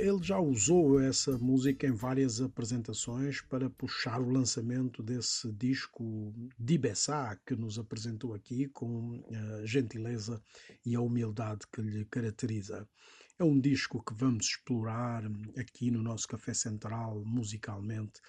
ele 0.00 0.22
já 0.22 0.38
usou 0.38 0.98
essa 0.98 1.36
música 1.36 1.86
em 1.86 1.92
várias 1.92 2.40
apresentações 2.40 3.42
para 3.42 3.68
puxar 3.68 4.18
o 4.18 4.30
lançamento 4.30 5.02
desse 5.02 5.52
disco 5.52 6.32
Dibessá 6.58 7.38
que 7.46 7.54
nos 7.54 7.78
apresentou 7.78 8.32
aqui 8.32 8.66
com 8.68 9.22
a 9.60 9.66
gentileza 9.66 10.42
e 10.86 10.94
a 10.94 11.00
humildade 11.02 11.66
que 11.70 11.82
lhe 11.82 12.06
caracteriza. 12.06 12.88
É 13.38 13.44
um 13.44 13.60
disco 13.60 14.02
que 14.02 14.14
vamos 14.14 14.46
explorar 14.46 15.22
aqui 15.58 15.90
no 15.90 16.02
nosso 16.02 16.26
Café 16.26 16.54
Central 16.54 17.22
musicalmente 17.26 18.22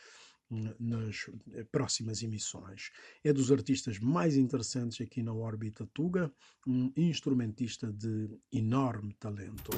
nas 0.80 1.30
eh, 1.54 1.64
próximas 1.72 2.24
emissões. 2.24 2.92
É 3.24 3.34
dos 3.34 3.52
artistas 3.52 4.00
mais 4.00 4.36
interessantes 4.36 5.02
aqui 5.02 5.22
na 5.22 5.34
órbita 5.34 5.88
Tuga, 5.94 6.32
um 6.68 6.92
instrumentista 6.96 7.92
de 7.92 8.30
enorme 8.52 9.14
talento. 9.14 9.72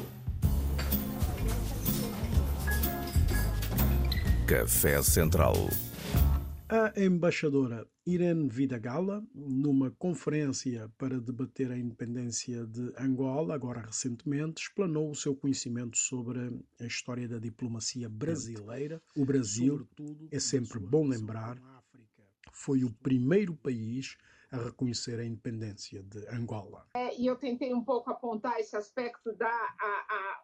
Café 4.48 5.02
Central 5.04 5.56
a 6.70 6.92
embaixadora 7.02 7.88
Irene 8.06 8.50
Vidagala, 8.50 9.24
numa 9.34 9.92
conferência 9.92 10.92
para 10.98 11.20
debater 11.20 11.72
a 11.72 11.78
independência 11.78 12.66
de 12.66 12.94
Angola, 12.98 13.56
agora 13.56 13.80
recentemente, 13.80 14.64
explanou 14.64 15.10
o 15.10 15.16
seu 15.16 15.34
conhecimento 15.34 15.98
sobre 15.98 16.62
a 16.80 16.86
história 16.86 17.28
da 17.28 17.40
diplomacia 17.40 18.10
brasileira. 18.10 19.02
O 19.16 19.26
Brasil, 19.26 19.88
é 20.30 20.40
sempre 20.40 20.80
bom 20.80 21.08
lembrar, 21.08 21.58
foi 22.52 22.84
o 22.84 22.92
primeiro 22.92 23.56
país 23.56 24.18
a 24.52 24.58
reconhecer 24.58 25.20
a 25.20 25.26
independência 25.26 26.04
de 26.04 26.28
Angola. 26.30 26.86
É, 26.96 27.18
e 27.18 27.28
eu 27.28 27.38
tentei 27.38 27.74
um 27.74 27.84
pouco 27.84 28.10
apontar 28.10 28.60
esse 28.60 28.76
aspecto 28.76 29.34
da 29.36 29.48
a, 29.48 30.06
a, 30.10 30.44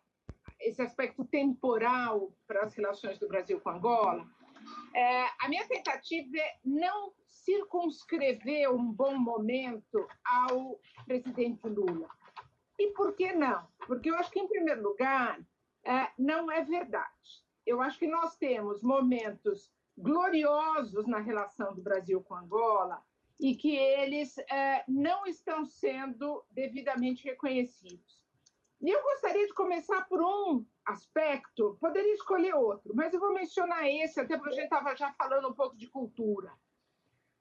esse 0.60 0.82
aspecto 0.82 1.26
temporal 1.26 2.34
para 2.48 2.64
as 2.64 2.74
relações 2.74 3.20
do 3.20 3.28
Brasil 3.28 3.60
com 3.60 3.70
Angola 3.70 4.26
é, 4.94 5.26
a 5.40 5.50
minha 5.50 5.68
tentativa 5.68 6.38
é 6.38 6.58
não 6.64 7.14
circunscrever 7.28 8.72
um 8.72 8.92
bom 8.92 9.18
momento 9.18 10.08
ao 10.24 10.80
presidente 11.06 11.68
Lula. 11.68 12.10
E 12.80 12.92
por 12.92 13.16
que 13.16 13.34
não? 13.34 13.68
Porque 13.86 14.10
eu 14.10 14.16
acho 14.16 14.32
que, 14.32 14.40
em 14.40 14.48
primeiro 14.48 14.82
lugar, 14.82 15.40
é, 15.84 16.10
não 16.18 16.52
é 16.52 16.64
verdade. 16.64 17.44
Eu 17.66 17.82
acho 17.82 18.00
que 18.00 18.08
nós 18.08 18.36
temos 18.36 18.82
momentos 18.82 19.72
gloriosos 19.98 21.06
na 21.08 21.20
relação 21.20 21.74
do 21.74 21.82
Brasil 21.82 22.22
com 22.24 22.36
Angola 22.36 23.02
e 23.40 23.56
que 23.56 23.76
eles 23.76 24.38
é, 24.38 24.84
não 24.88 25.26
estão 25.26 25.66
sendo 25.66 26.44
devidamente 26.52 27.24
reconhecidos. 27.26 28.23
E 28.84 28.90
eu 28.90 29.02
gostaria 29.02 29.48
de 29.48 29.54
começar 29.54 30.02
por 30.10 30.22
um 30.22 30.66
aspecto, 30.86 31.78
poderia 31.80 32.14
escolher 32.16 32.54
outro, 32.54 32.94
mas 32.94 33.14
eu 33.14 33.20
vou 33.20 33.34
mencionar 33.34 33.88
esse, 33.88 34.20
até 34.20 34.36
porque 34.36 34.50
a 34.50 34.56
gente 34.56 34.66
estava 34.66 34.94
já 34.94 35.14
falando 35.14 35.48
um 35.48 35.54
pouco 35.54 35.78
de 35.78 35.88
cultura. 35.88 36.52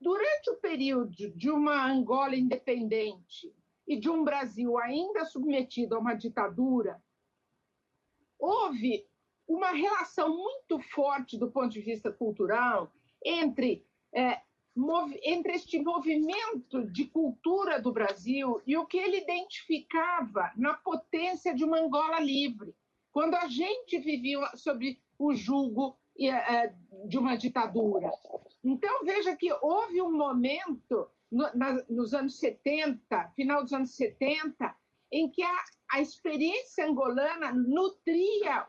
Durante 0.01 0.51
o 0.51 0.57
período 0.59 1.33
de 1.33 1.51
uma 1.51 1.85
Angola 1.85 2.37
independente 2.37 3.53
e 3.89 3.99
de 3.99 4.09
um 4.09 4.23
Brasil 4.23 4.79
ainda 4.79 5.25
submetido 5.25 5.97
a 5.97 5.99
uma 5.99 6.15
ditadura, 6.15 7.03
houve 8.39 9.05
uma 9.47 9.73
relação 9.73 10.29
muito 10.29 10.79
forte 10.91 11.37
do 11.37 11.51
ponto 11.51 11.71
de 11.71 11.81
vista 11.81 12.13
cultural 12.13 12.93
entre 13.25 13.85
é, 14.15 14.41
entre 15.23 15.55
este 15.55 15.79
movimento 15.81 16.85
de 16.91 17.07
cultura 17.07 17.81
do 17.81 17.93
Brasil 17.93 18.61
e 18.67 18.77
o 18.77 18.87
que 18.87 18.97
ele 18.97 19.19
identificava 19.19 20.51
na 20.57 20.75
potência 20.75 21.55
de 21.55 21.65
uma 21.65 21.79
Angola 21.79 22.19
livre, 22.21 22.75
quando 23.13 23.35
a 23.35 23.47
gente 23.49 23.99
vivia 23.99 24.41
sob 24.57 24.99
o 25.19 25.35
jugo 25.35 25.97
é, 26.19 26.73
de 27.07 27.19
uma 27.19 27.37
ditadura. 27.37 28.11
Então, 28.65 29.05
veja 29.05 29.37
que 29.37 29.53
houve 29.61 30.01
um 30.01 30.13
momento 30.13 31.09
nos 31.89 32.13
anos 32.13 32.39
70, 32.39 33.33
final 33.35 33.63
dos 33.63 33.73
anos 33.73 33.95
70, 33.95 34.75
em 35.11 35.31
que 35.31 35.43
a, 35.43 35.65
a 35.93 36.01
experiência 36.01 36.87
angolana 36.87 37.53
nutria 37.53 38.67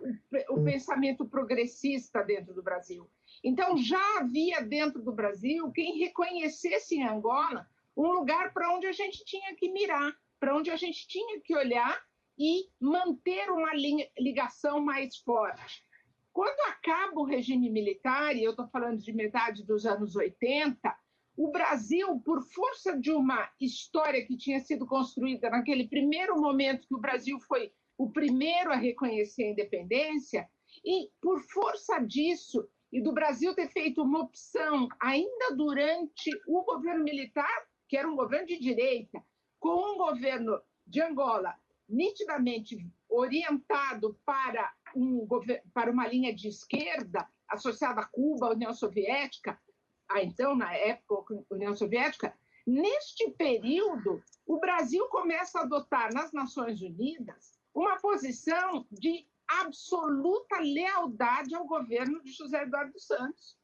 o, 0.50 0.60
o 0.60 0.64
pensamento 0.64 1.26
progressista 1.26 2.24
dentro 2.24 2.54
do 2.54 2.64
Brasil. 2.64 3.10
Então, 3.44 3.78
já 3.78 4.20
havia 4.20 4.62
dentro 4.62 5.02
do 5.02 5.12
Brasil 5.12 5.72
quem 5.72 6.00
reconhecesse 6.00 6.96
em 6.96 7.04
Angola 7.04 7.68
um 7.96 8.12
lugar 8.12 8.54
para 8.54 8.74
onde 8.74 8.88
a 8.88 8.92
gente 8.92 9.24
tinha 9.26 9.54
que 9.56 9.70
mirar, 9.70 10.16
para 10.40 10.56
onde 10.56 10.72
a 10.72 10.76
gente 10.76 11.08
tinha 11.08 11.40
que 11.42 11.56
olhar 11.56 12.02
e 12.38 12.68
manter 12.80 13.52
uma 13.52 13.72
ligação 14.18 14.80
mais 14.80 15.18
forte. 15.18 15.84
Quando 16.32 16.60
acaba 16.72 17.20
o 17.20 17.26
regime 17.26 17.70
militar, 17.70 18.36
e 18.36 18.44
eu 18.44 18.52
estou 18.52 18.68
falando 18.68 19.00
de 19.00 19.14
metade 19.14 19.64
dos 19.64 19.86
anos 19.86 20.16
80, 20.16 20.96
o 21.38 21.52
Brasil, 21.52 22.20
por 22.22 22.42
força 22.44 22.98
de 22.98 23.12
uma 23.12 23.50
história 23.60 24.26
que 24.26 24.38
tinha 24.38 24.60
sido 24.60 24.86
construída 24.86 25.50
naquele 25.50 25.88
primeiro 25.88 26.40
momento 26.40 26.88
que 26.88 26.96
o 26.96 27.02
Brasil 27.02 27.40
foi 27.40 27.72
o 27.98 28.10
primeiro 28.10 28.72
a 28.72 28.76
reconhecer 28.76 29.44
a 29.44 29.52
independência, 29.52 30.50
e 30.84 31.10
por 31.22 31.40
força 31.42 32.00
disso, 32.00 32.68
e 32.94 33.02
do 33.02 33.12
Brasil 33.12 33.56
ter 33.56 33.68
feito 33.70 34.04
uma 34.04 34.20
opção 34.20 34.88
ainda 35.00 35.56
durante 35.56 36.30
o 36.48 36.62
governo 36.62 37.04
militar, 37.04 37.68
que 37.90 37.98
era 37.98 38.08
um 38.08 38.16
governo 38.16 38.46
de 38.46 38.60
direita, 38.60 39.20
com 39.60 39.96
um 39.96 39.98
governo 39.98 40.62
de 40.86 41.02
Angola 41.02 41.56
nitidamente 41.90 42.88
orientado 43.10 44.16
para, 44.24 44.72
um, 44.96 45.28
para 45.74 45.92
uma 45.92 46.08
linha 46.08 46.36
de 46.36 46.48
esquerda 46.48 47.28
associada 47.50 48.02
a 48.02 48.06
Cuba, 48.06 48.52
União 48.52 48.74
Soviética, 48.74 49.60
a 50.08 50.22
então, 50.22 50.56
na 50.56 50.76
época, 50.76 51.44
União 51.50 51.76
Soviética, 51.76 52.38
neste 52.66 53.32
período, 53.32 54.22
o 54.46 54.60
Brasil 54.60 55.08
começa 55.08 55.60
a 55.60 55.64
adotar 55.64 56.14
nas 56.14 56.32
Nações 56.32 56.80
Unidas 56.80 57.60
uma 57.74 57.98
posição 58.00 58.86
de 58.92 59.26
absoluta 59.48 60.60
lealdade 60.60 61.56
ao 61.56 61.66
governo 61.66 62.22
de 62.24 62.32
José 62.32 62.64
Eduardo 62.64 63.00
Santos. 63.00 63.58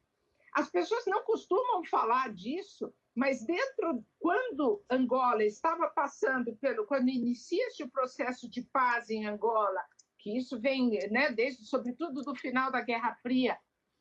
As 0.54 0.70
pessoas 0.70 1.04
não 1.06 1.22
costumam 1.22 1.84
falar 1.84 2.32
disso, 2.32 2.92
mas 3.14 3.44
dentro, 3.44 4.04
quando 4.18 4.82
Angola 4.90 5.44
estava 5.44 5.88
passando 5.88 6.56
pelo, 6.56 6.86
quando 6.86 7.08
inicia-se 7.08 7.82
o 7.82 7.90
processo 7.90 8.48
de 8.48 8.62
paz 8.62 9.10
em 9.10 9.26
Angola, 9.26 9.82
que 10.18 10.36
isso 10.36 10.60
vem, 10.60 10.90
né, 11.10 11.30
desde, 11.30 11.64
sobretudo 11.64 12.22
do 12.22 12.34
final 12.34 12.70
da 12.70 12.80
Guerra 12.80 13.14
Fria, 13.22 13.58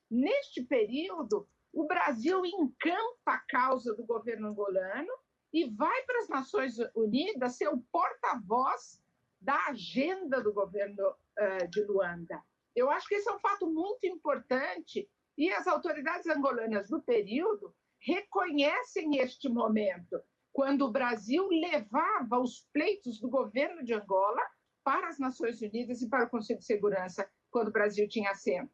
neste 0.10 0.63
período, 0.63 1.48
o 1.72 1.86
Brasil 1.86 2.46
encampa 2.46 3.34
a 3.34 3.39
causa 3.39 3.94
do 3.94 4.06
governo 4.06 4.48
angolano 4.48 5.13
e 5.54 5.70
vai 5.70 6.04
para 6.04 6.20
as 6.20 6.30
Nações 6.30 6.78
Unidas 6.96 7.56
ser 7.56 7.70
o 7.70 7.82
porta-voz 7.92 9.02
da 9.41 9.67
agenda 9.67 10.41
do 10.41 10.54
governo 10.54 11.08
uh, 11.08 11.67
de 11.69 11.84
Luanda. 11.84 12.41
Eu 12.75 12.89
acho 12.89 13.08
que 13.08 13.15
esse 13.15 13.30
é 13.30 13.34
um 13.34 13.39
fato 13.39 13.67
muito 13.67 14.06
importante 14.06 15.10
e 15.38 15.49
as 15.52 15.67
autoridades 15.67 16.28
angolanas 16.28 16.89
do 16.89 17.02
período 17.02 17.73
reconhecem 18.02 19.17
este 19.17 19.49
momento, 19.49 20.21
quando 20.52 20.86
o 20.86 20.91
Brasil 20.91 21.47
levava 21.47 22.39
os 22.39 22.67
pleitos 22.73 23.19
do 23.19 23.30
governo 23.30 23.84
de 23.84 23.93
Angola 23.93 24.41
para 24.84 25.08
as 25.10 25.19
Nações 25.19 25.62
Unidas 25.62 26.02
e 26.02 26.10
para 26.10 26.25
o 26.25 26.30
Conselho 26.30 26.60
de 26.60 26.65
Segurança, 26.65 27.30
quando 27.52 27.69
o 27.69 27.73
Brasil 27.73 28.08
tinha 28.08 28.32
assento. 28.32 28.71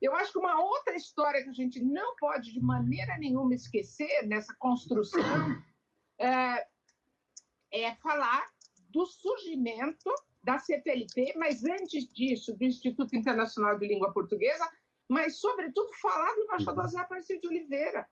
Eu 0.00 0.14
acho 0.16 0.32
que 0.32 0.38
uma 0.38 0.60
outra 0.60 0.96
história 0.96 1.42
que 1.42 1.50
a 1.50 1.54
gente 1.54 1.82
não 1.82 2.16
pode 2.16 2.52
de 2.52 2.60
maneira 2.60 3.16
nenhuma 3.18 3.54
esquecer 3.54 4.26
nessa 4.26 4.54
construção 4.58 5.22
é, 6.18 6.66
é 7.72 7.94
falar 7.96 8.51
do 8.92 9.06
surgimento 9.06 10.10
da 10.42 10.58
CPLP, 10.58 11.34
mas 11.36 11.64
antes 11.64 12.06
disso, 12.12 12.54
do 12.56 12.64
Instituto 12.64 13.16
Internacional 13.16 13.78
de 13.78 13.86
Língua 13.86 14.12
Portuguesa, 14.12 14.68
mas, 15.08 15.36
sobretudo, 15.36 15.88
falar 16.00 16.34
do 16.34 16.42
embaixador 16.42 16.88
Zé 16.88 17.00
Aparecido 17.00 17.40
de 17.40 17.48
Oliveira. 17.48 18.08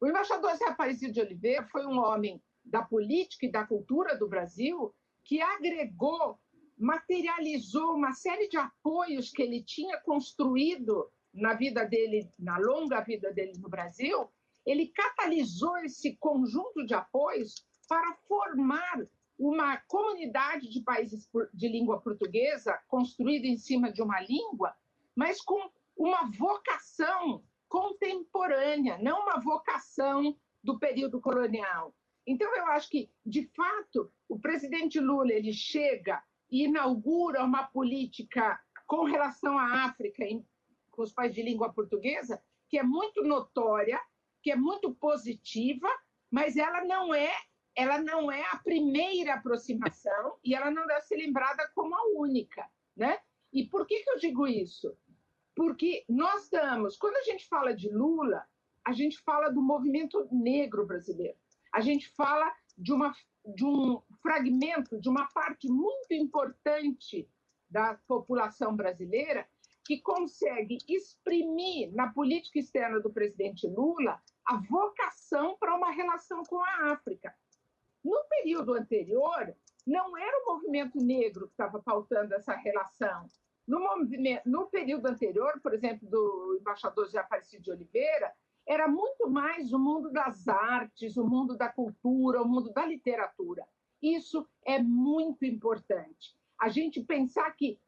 O 0.00 0.06
embaixador 0.06 0.54
Zé 0.56 0.68
Aparecido 0.68 1.12
de 1.12 1.20
Oliveira 1.20 1.66
foi 1.70 1.86
um 1.86 1.98
homem 1.98 2.42
da 2.64 2.82
política 2.82 3.46
e 3.46 3.52
da 3.52 3.66
cultura 3.66 4.16
do 4.16 4.28
Brasil 4.28 4.94
que 5.24 5.40
agregou, 5.40 6.38
materializou 6.76 7.94
uma 7.94 8.12
série 8.12 8.48
de 8.48 8.56
apoios 8.56 9.30
que 9.30 9.42
ele 9.42 9.62
tinha 9.62 9.98
construído 9.98 11.10
na 11.32 11.54
vida 11.54 11.84
dele, 11.84 12.30
na 12.38 12.58
longa 12.58 13.00
vida 13.00 13.32
dele 13.32 13.52
no 13.58 13.68
Brasil, 13.68 14.30
ele 14.64 14.88
catalisou 14.88 15.76
esse 15.78 16.16
conjunto 16.16 16.84
de 16.84 16.94
apoios 16.94 17.66
para 17.88 18.14
formar 18.26 19.06
uma 19.38 19.76
comunidade 19.76 20.68
de 20.68 20.80
países 20.80 21.30
de 21.54 21.68
língua 21.68 22.00
portuguesa 22.00 22.78
construída 22.88 23.46
em 23.46 23.56
cima 23.56 23.92
de 23.92 24.02
uma 24.02 24.20
língua, 24.20 24.74
mas 25.14 25.40
com 25.40 25.70
uma 25.96 26.30
vocação 26.30 27.44
contemporânea, 27.68 28.98
não 28.98 29.22
uma 29.22 29.40
vocação 29.40 30.36
do 30.62 30.78
período 30.78 31.20
colonial. 31.20 31.94
Então, 32.26 32.54
eu 32.56 32.66
acho 32.66 32.90
que, 32.90 33.10
de 33.24 33.46
fato, 33.54 34.12
o 34.28 34.38
presidente 34.38 34.98
Lula 34.98 35.32
ele 35.32 35.52
chega 35.52 36.22
inaugura 36.50 37.44
uma 37.44 37.64
política 37.64 38.58
com 38.86 39.04
relação 39.04 39.58
à 39.58 39.84
África, 39.84 40.24
em, 40.24 40.44
com 40.90 41.02
os 41.02 41.12
países 41.12 41.36
de 41.36 41.42
língua 41.42 41.72
portuguesa, 41.72 42.42
que 42.68 42.78
é 42.78 42.82
muito 42.82 43.22
notória, 43.22 44.00
que 44.42 44.50
é 44.50 44.56
muito 44.56 44.94
positiva, 44.94 45.88
mas 46.30 46.56
ela 46.56 46.84
não 46.84 47.14
é 47.14 47.32
ela 47.78 48.02
não 48.02 48.30
é 48.30 48.42
a 48.50 48.56
primeira 48.56 49.34
aproximação 49.34 50.36
e 50.42 50.52
ela 50.52 50.68
não 50.68 50.84
deve 50.84 51.02
ser 51.02 51.14
lembrada 51.14 51.70
como 51.76 51.94
a 51.94 52.20
única, 52.20 52.68
né? 52.96 53.20
E 53.52 53.64
por 53.68 53.86
que, 53.86 54.02
que 54.02 54.10
eu 54.10 54.18
digo 54.18 54.48
isso? 54.48 54.98
Porque 55.54 56.04
nós 56.08 56.42
estamos, 56.42 56.96
quando 56.96 57.16
a 57.18 57.22
gente 57.22 57.46
fala 57.46 57.72
de 57.72 57.88
Lula, 57.88 58.44
a 58.84 58.92
gente 58.92 59.16
fala 59.20 59.48
do 59.48 59.62
movimento 59.62 60.26
negro 60.32 60.84
brasileiro. 60.84 61.38
A 61.72 61.80
gente 61.80 62.08
fala 62.08 62.52
de, 62.76 62.92
uma, 62.92 63.14
de 63.44 63.64
um 63.64 64.02
fragmento, 64.20 65.00
de 65.00 65.08
uma 65.08 65.28
parte 65.28 65.68
muito 65.68 66.12
importante 66.12 67.30
da 67.70 67.94
população 68.08 68.74
brasileira 68.74 69.48
que 69.84 70.00
consegue 70.00 70.78
exprimir 70.88 71.94
na 71.94 72.12
política 72.12 72.58
externa 72.58 72.98
do 72.98 73.12
presidente 73.12 73.68
Lula 73.68 74.20
a 74.44 74.56
vocação 74.56 75.56
para 75.60 75.76
uma 75.76 75.92
relação 75.92 76.42
com 76.42 76.60
a 76.60 76.92
África. 76.92 77.32
No 78.04 78.24
período 78.28 78.74
anterior, 78.74 79.54
não 79.86 80.16
era 80.16 80.42
o 80.42 80.54
movimento 80.54 80.98
negro 80.98 81.46
que 81.46 81.54
estava 81.54 81.82
pautando 81.82 82.34
essa 82.34 82.54
relação. 82.54 83.26
No, 83.66 83.80
no 84.46 84.66
período 84.66 85.06
anterior, 85.06 85.60
por 85.62 85.74
exemplo, 85.74 86.08
do 86.08 86.56
embaixador 86.60 87.06
José 87.06 87.18
Aparecido 87.18 87.64
de 87.64 87.70
Oliveira, 87.70 88.32
era 88.66 88.86
muito 88.86 89.28
mais 89.30 89.72
o 89.72 89.78
mundo 89.78 90.10
das 90.10 90.46
artes, 90.46 91.16
o 91.16 91.26
mundo 91.26 91.56
da 91.56 91.68
cultura, 91.68 92.42
o 92.42 92.48
mundo 92.48 92.72
da 92.72 92.84
literatura. 92.84 93.66
Isso 94.00 94.46
é 94.64 94.78
muito 94.78 95.44
importante. 95.44 96.36
A 96.60 96.68
gente 96.68 97.02
pensar 97.02 97.50
que 97.52 97.80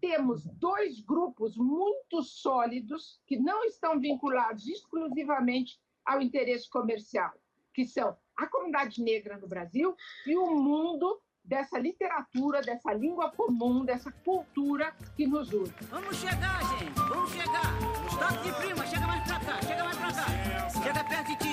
temos 0.00 0.44
dois 0.44 1.00
grupos 1.00 1.56
muito 1.56 2.22
sólidos 2.22 3.20
que 3.26 3.38
não 3.38 3.64
estão 3.64 3.98
vinculados 3.98 4.66
exclusivamente 4.66 5.80
ao 6.04 6.20
interesse 6.20 6.68
comercial, 6.68 7.32
que 7.72 7.86
são 7.86 8.16
a 8.40 8.46
comunidade 8.46 9.02
negra 9.02 9.36
no 9.36 9.46
Brasil 9.46 9.94
e 10.26 10.36
o 10.36 10.54
mundo 10.54 11.20
dessa 11.44 11.78
literatura, 11.78 12.62
dessa 12.62 12.92
língua 12.92 13.30
comum, 13.30 13.84
dessa 13.84 14.10
cultura 14.24 14.94
que 15.16 15.26
nos 15.26 15.52
une. 15.52 15.72
Vamos 15.90 16.16
chegar, 16.16 16.60
gente, 16.78 16.98
vamos 17.08 17.30
chegar. 17.30 17.78
Toque 18.18 18.44
de 18.44 18.52
prima, 18.56 18.86
chega 18.86 19.06
mais 19.06 19.24
pra 19.24 19.40
cá, 19.40 19.60
chega 19.62 19.84
mais 19.84 19.96
pra 19.96 20.12
cá. 20.12 20.70
Chega 20.82 21.04
perto 21.04 21.26
de 21.26 21.36
titia, 21.36 21.49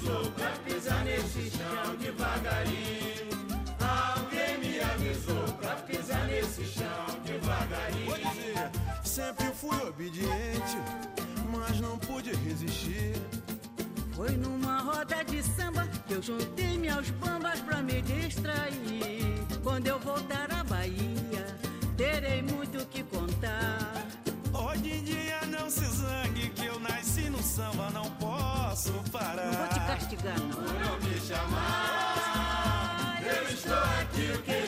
avisou 0.00 0.30
pra 0.32 0.50
pisar 0.64 1.04
nesse 1.04 1.50
chão 1.50 1.96
devagarinho. 1.96 3.30
Alguém 3.80 4.58
me 4.58 4.80
avisou 4.80 5.42
pra 5.60 5.76
pisar 5.76 6.26
nesse 6.26 6.64
chão 6.64 7.06
devagarinho. 7.24 8.06
Vou 8.06 8.16
dizer, 8.16 8.70
sempre 9.04 9.46
fui 9.52 9.76
obediente, 9.86 10.76
mas 11.50 11.80
não 11.80 11.98
pude 11.98 12.32
resistir. 12.32 13.14
Foi 14.14 14.30
numa 14.30 14.80
roda 14.80 15.22
de 15.24 15.42
samba 15.42 15.86
que 16.06 16.14
eu 16.14 16.22
juntei-me 16.22 16.88
aos 16.88 17.10
bambas 17.10 17.60
pra 17.60 17.82
me 17.82 18.00
distrair. 18.02 19.34
Quando 19.62 19.86
eu 19.86 19.98
voltar 19.98 20.50
à 20.52 20.64
Bahia, 20.64 21.46
terei 21.96 22.42
muito 22.42 22.78
o 22.78 22.86
que 22.86 23.02
contar. 23.04 24.06
Hoje 24.52 24.90
em 24.90 25.04
dia 25.04 25.40
não 25.46 25.70
se 25.70 25.84
zangue 25.84 26.50
que 26.50 26.66
eu 26.66 26.78
nasci 26.80 27.30
no 27.30 27.42
samba, 27.42 27.90
não 27.90 27.99
posso 28.92 29.10
parar. 29.10 29.46
Não 29.46 29.52
vou 29.52 29.68
te 29.68 29.80
castigar, 29.80 30.38
não. 30.40 30.52
Foram 30.52 31.00
me 31.00 31.20
chamar, 31.20 33.20
eu 33.22 33.48
estou 33.48 33.74
aqui, 33.74 34.32
o 34.34 34.42
que 34.42 34.59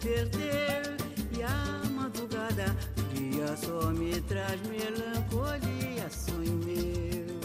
perdeu 0.00 0.96
e 1.36 1.42
a 1.42 1.90
madrugada 1.90 2.64
do 2.96 3.02
dia 3.14 3.56
só 3.56 3.90
me 3.90 4.20
traz 4.22 4.60
melancolia, 4.62 6.08
sonho 6.10 6.54
meu. 6.64 7.40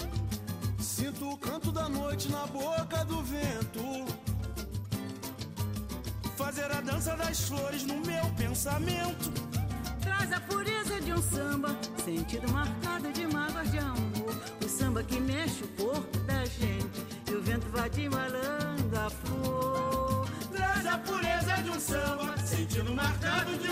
Sinto 0.79 1.29
o 1.29 1.37
canto 1.37 1.71
da 1.71 1.89
noite 1.89 2.31
na 2.31 2.47
boca 2.47 3.03
do 3.05 3.21
vento. 3.23 4.05
Fazer 6.37 6.71
a 6.71 6.81
dança 6.81 7.15
das 7.15 7.41
flores 7.41 7.83
no 7.83 7.95
meu 7.95 8.25
pensamento. 8.37 9.31
Traz 10.01 10.31
a 10.31 10.39
pureza 10.39 11.01
de 11.01 11.13
um 11.13 11.21
samba, 11.21 11.75
sentido 12.03 12.49
marcado 12.51 13.11
de 13.11 13.27
mágoas 13.27 13.69
de 13.69 13.79
amor. 13.79 14.35
O 14.63 14.69
samba 14.69 15.03
que 15.03 15.19
mexe 15.19 15.63
o 15.63 15.67
corpo 15.69 16.17
da 16.19 16.45
gente 16.45 17.05
e 17.29 17.35
o 17.35 17.41
vento 17.41 17.67
vai 17.69 17.89
de 17.89 18.07
malando 18.07 18.54
sentido 22.95 23.64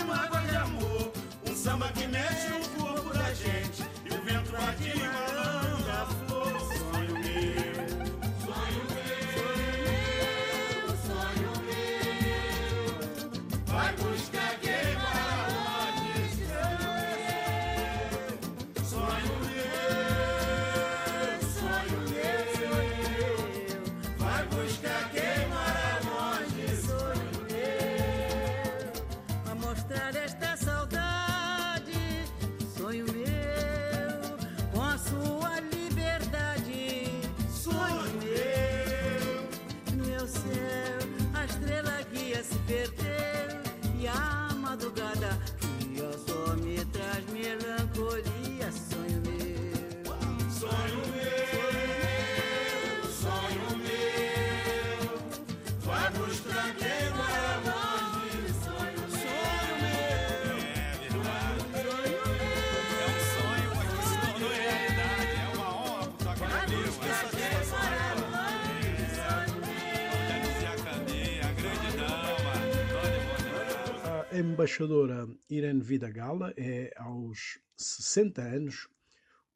A 74.34 74.36
embaixadora 74.36 75.28
Irene 75.48 75.80
Vidagala 75.80 76.52
é, 76.56 76.92
aos 76.96 77.60
60 77.76 78.42
anos, 78.42 78.88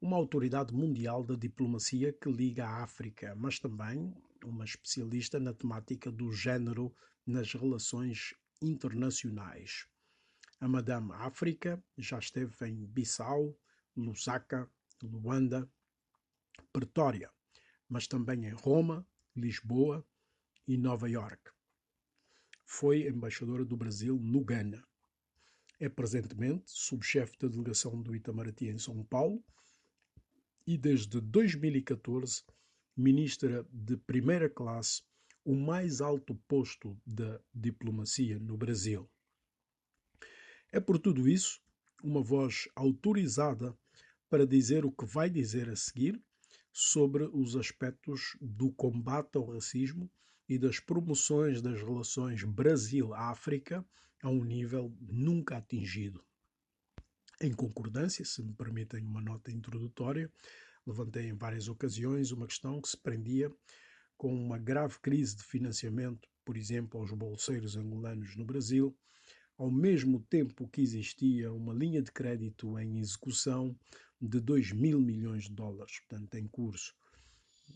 uma 0.00 0.16
autoridade 0.16 0.72
mundial 0.72 1.24
da 1.24 1.34
diplomacia 1.34 2.12
que 2.12 2.30
liga 2.30 2.64
a 2.64 2.84
África, 2.84 3.34
mas 3.34 3.58
também 3.58 4.14
uma 4.44 4.64
especialista 4.64 5.40
na 5.40 5.52
temática 5.52 6.12
do 6.12 6.30
género 6.30 6.94
nas 7.26 7.52
relações 7.54 8.36
internacionais. 8.62 9.88
A 10.60 10.68
Madame 10.68 11.10
África 11.10 11.82
já 11.96 12.20
esteve 12.20 12.54
em 12.68 12.86
Bissau, 12.86 13.58
Lusaka, 13.96 14.70
Luanda, 15.02 15.68
Pretória, 16.72 17.32
mas 17.88 18.06
também 18.06 18.46
em 18.46 18.52
Roma, 18.52 19.04
Lisboa 19.34 20.06
e 20.68 20.78
Nova 20.78 21.10
York. 21.10 21.57
Foi 22.70 23.08
embaixadora 23.08 23.64
do 23.64 23.78
Brasil 23.78 24.20
no 24.20 24.44
Ghana. 24.44 24.86
É 25.80 25.88
presentemente 25.88 26.64
subchefe 26.66 27.34
da 27.38 27.48
delegação 27.48 28.00
do 28.02 28.14
Itamaraty 28.14 28.68
em 28.68 28.78
São 28.78 29.02
Paulo 29.04 29.42
e 30.66 30.76
desde 30.76 31.18
2014 31.18 32.44
ministra 32.94 33.66
de 33.72 33.96
primeira 33.96 34.50
classe, 34.50 35.02
o 35.42 35.54
mais 35.54 36.02
alto 36.02 36.34
posto 36.46 36.94
da 37.06 37.40
diplomacia 37.54 38.38
no 38.38 38.54
Brasil. 38.58 39.08
É 40.70 40.78
por 40.78 40.98
tudo 40.98 41.26
isso 41.26 41.62
uma 42.02 42.22
voz 42.22 42.68
autorizada 42.76 43.74
para 44.28 44.46
dizer 44.46 44.84
o 44.84 44.92
que 44.92 45.06
vai 45.06 45.30
dizer 45.30 45.70
a 45.70 45.74
seguir 45.74 46.22
sobre 46.70 47.24
os 47.32 47.56
aspectos 47.56 48.36
do 48.42 48.70
combate 48.72 49.38
ao 49.38 49.46
racismo 49.46 50.08
e 50.48 50.58
das 50.58 50.80
promoções 50.80 51.60
das 51.60 51.80
relações 51.80 52.42
Brasil-África 52.42 53.84
a 54.22 54.28
um 54.28 54.42
nível 54.42 54.92
nunca 55.00 55.58
atingido. 55.58 56.24
Em 57.40 57.52
concordância, 57.52 58.24
se 58.24 58.42
me 58.42 58.52
permitem 58.52 59.04
uma 59.04 59.20
nota 59.20 59.52
introdutória, 59.52 60.32
levantei 60.84 61.28
em 61.28 61.34
várias 61.34 61.68
ocasiões 61.68 62.32
uma 62.32 62.46
questão 62.46 62.80
que 62.80 62.88
se 62.88 62.96
prendia 62.96 63.52
com 64.16 64.34
uma 64.34 64.58
grave 64.58 64.98
crise 64.98 65.36
de 65.36 65.44
financiamento, 65.44 66.28
por 66.44 66.56
exemplo, 66.56 66.98
aos 66.98 67.12
bolseiros 67.12 67.76
angolanos 67.76 68.34
no 68.34 68.44
Brasil, 68.44 68.96
ao 69.56 69.70
mesmo 69.70 70.20
tempo 70.20 70.66
que 70.66 70.80
existia 70.80 71.52
uma 71.52 71.72
linha 71.72 72.02
de 72.02 72.10
crédito 72.10 72.76
em 72.78 72.98
execução 72.98 73.78
de 74.20 74.40
2 74.40 74.72
mil 74.72 75.00
milhões 75.00 75.44
de 75.44 75.52
dólares, 75.52 76.00
portanto, 76.00 76.34
em 76.34 76.48
curso. 76.48 76.97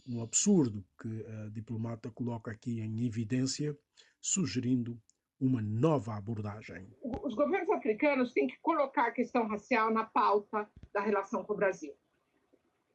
Um 0.07 0.22
absurdo 0.22 0.84
que 1.01 1.26
a 1.26 1.49
diplomata 1.51 2.11
coloca 2.11 2.51
aqui 2.51 2.80
em 2.80 3.07
evidência, 3.07 3.76
sugerindo 4.20 5.01
uma 5.40 5.61
nova 5.61 6.14
abordagem. 6.14 6.88
Os 7.03 7.34
governos 7.34 7.70
africanos 7.70 8.32
têm 8.32 8.47
que 8.47 8.59
colocar 8.61 9.09
a 9.09 9.12
questão 9.12 9.49
racial 9.49 9.93
na 9.93 10.05
pauta 10.05 10.70
da 10.93 11.01
relação 11.01 11.45
com 11.45 11.53
o 11.53 11.57
Brasil. 11.57 11.93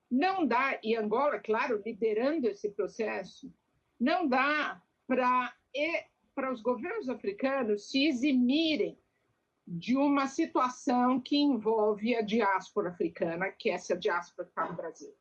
Não 0.10 0.48
dá, 0.48 0.80
e 0.82 0.96
Angola, 0.96 1.40
claro, 1.40 1.82
liderando 1.86 2.48
esse 2.48 2.70
processo, 2.70 3.54
não 4.00 4.26
dá 4.28 4.82
para 5.06 5.54
os 6.54 6.62
governos 6.62 7.10
africanos 7.10 7.90
se 7.90 8.08
eximirem 8.08 8.98
de 9.68 9.98
uma 9.98 10.28
situação 10.28 11.20
que 11.20 11.36
envolve 11.36 12.16
a 12.16 12.22
diáspora 12.22 12.92
africana, 12.92 13.52
que 13.52 13.70
é 13.70 13.74
essa 13.74 13.98
diáspora 13.98 14.46
que 14.46 14.52
está 14.52 14.70
no 14.70 14.78
Brasil. 14.78 15.14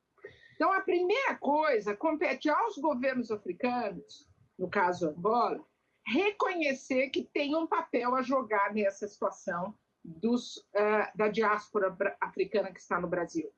Então, 0.56 0.72
a 0.72 0.80
primeira 0.80 1.36
coisa 1.36 1.94
compete 1.94 2.48
aos 2.48 2.78
governos 2.78 3.30
africanos, 3.30 4.26
no 4.58 4.68
caso 4.70 5.10
Angola, 5.10 5.62
reconhecer 6.06 7.10
que 7.10 7.24
tem 7.24 7.54
um 7.54 7.66
papel 7.66 8.14
a 8.14 8.22
jogar 8.22 8.72
nessa 8.72 9.06
situação 9.06 9.78
dos, 10.02 10.56
uh, 10.56 11.14
da 11.14 11.28
diáspora 11.28 11.94
africana 12.20 12.72
que 12.72 12.80
está 12.80 12.98
no 12.98 13.06
Brasil. 13.06 13.52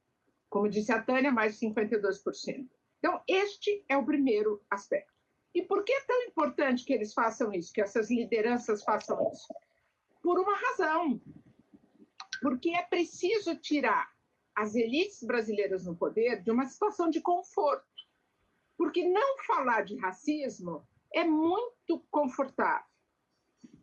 Como 0.51 0.69
disse 0.69 0.91
a 0.91 1.01
Tânia, 1.01 1.31
mais 1.31 1.59
de 1.59 1.67
52%. 1.67 2.69
Então, 2.99 3.23
este 3.29 3.85
é 3.89 3.97
o 3.97 4.05
primeiro 4.05 4.61
aspecto. 4.69 5.13
E 5.55 5.63
por 5.63 5.85
que 5.85 5.93
é 5.93 6.01
tão 6.01 6.21
importante 6.25 6.85
que 6.85 6.93
eles 6.93 7.15
façam 7.15 7.53
isso, 7.53 7.73
que 7.73 7.81
essas 7.81 8.11
lideranças 8.11 8.83
façam 8.83 9.31
isso? 9.33 9.47
Por 10.21 10.39
uma 10.41 10.57
razão. 10.57 11.21
Porque 12.43 12.71
é 12.71 12.83
preciso 12.83 13.55
tirar 13.57 14.11
as 14.59 14.75
elites 14.75 15.23
brasileiras 15.23 15.87
no 15.87 15.97
poder 15.97 16.43
de 16.43 16.51
uma 16.51 16.67
situação 16.67 17.09
de 17.09 17.21
conforto. 17.21 17.87
Porque 18.77 19.09
não 19.09 19.39
falar 19.47 19.83
de 19.83 19.97
racismo 19.97 20.85
é 21.15 21.25
muito 21.25 22.05
confortável. 22.11 22.87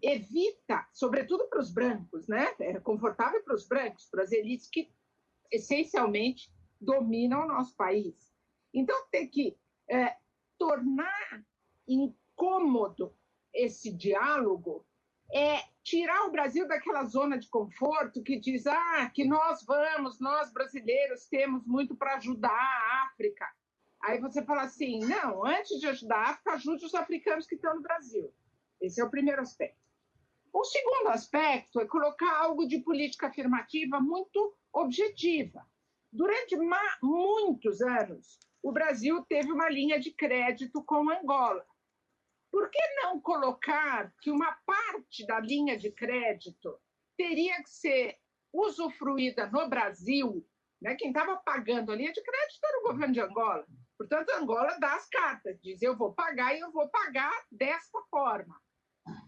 Evita, 0.01 0.85
sobretudo 0.91 1.47
para 1.47 1.59
os 1.59 1.71
brancos, 1.71 2.27
né? 2.27 2.53
É 2.59 2.77
confortável 2.79 3.41
para 3.41 3.55
os 3.55 3.65
brancos, 3.65 4.05
para 4.09 4.23
as 4.23 4.33
elites 4.33 4.69
que 4.69 4.91
essencialmente 5.49 6.53
dominam 6.79 7.43
o 7.43 7.47
nosso 7.47 7.73
país. 7.75 8.33
Então, 8.73 9.07
tem 9.09 9.29
que 9.29 9.57
é, 9.89 10.17
tornar 10.57 11.45
incômodo 11.87 13.15
esse 13.53 13.93
diálogo 13.93 14.85
é 15.33 15.63
tirar 15.85 16.25
o 16.25 16.31
Brasil 16.31 16.67
daquela 16.67 17.03
zona 17.03 17.37
de 17.37 17.47
conforto 17.47 18.23
que 18.23 18.39
diz 18.39 18.65
ah, 18.65 19.09
que 19.13 19.23
nós 19.23 19.63
vamos, 19.63 20.19
nós 20.19 20.51
brasileiros 20.51 21.27
temos 21.27 21.63
muito 21.67 21.95
para 21.95 22.15
ajudar 22.15 22.49
a 22.49 23.05
África. 23.05 23.47
Aí 24.01 24.19
você 24.19 24.43
fala 24.43 24.63
assim, 24.63 24.99
não, 25.05 25.45
antes 25.45 25.79
de 25.79 25.85
ajudar 25.85 26.17
a 26.17 26.29
África, 26.31 26.53
ajude 26.53 26.85
os 26.85 26.95
africanos 26.95 27.45
que 27.45 27.53
estão 27.53 27.75
no 27.75 27.83
Brasil. 27.83 28.33
Esse 28.81 28.99
é 28.99 29.03
o 29.03 29.11
primeiro 29.11 29.41
aspecto. 29.41 29.77
O 30.51 30.63
segundo 30.63 31.09
aspecto 31.09 31.79
é 31.79 31.85
colocar 31.85 32.35
algo 32.39 32.67
de 32.67 32.79
política 32.79 33.27
afirmativa 33.27 33.99
muito 33.99 34.55
objetiva. 34.73 35.63
Durante 36.11 36.57
muitos 37.01 37.81
anos, 37.81 38.39
o 38.63 38.71
Brasil 38.71 39.23
teve 39.25 39.51
uma 39.51 39.69
linha 39.69 39.99
de 39.99 40.11
crédito 40.11 40.83
com 40.83 41.11
Angola. 41.11 41.63
Por 42.55 42.69
que 42.69 42.79
não 43.03 43.19
colocar 43.19 44.13
que 44.21 44.31
uma 44.31 44.49
parte 44.65 45.27
da 45.27 45.41
linha 45.41 45.77
de 45.77 45.91
crédito 45.91 46.79
teria 47.17 47.61
que 47.61 47.69
ser 47.69 48.17
usufruída 48.53 49.47
no 49.47 49.67
Brasil? 49.67 50.47
Né? 50.81 50.95
Quem 50.95 51.09
estava 51.09 51.35
pagando 51.35 51.91
a 51.91 51.95
linha 51.97 52.13
de 52.13 52.23
crédito 52.23 52.63
era 52.63 52.79
o 52.79 52.83
governo 52.83 53.13
de 53.13 53.19
Angola. 53.19 53.65
Portanto, 53.97 54.29
Angola 54.29 54.77
dá 54.79 54.95
as 54.95 55.05
cartas, 55.09 55.59
diz: 55.61 55.81
eu 55.81 55.97
vou 55.97 56.13
pagar 56.13 56.55
e 56.55 56.61
eu 56.61 56.71
vou 56.71 56.87
pagar 56.87 57.45
desta 57.51 58.01
forma. 58.09 58.57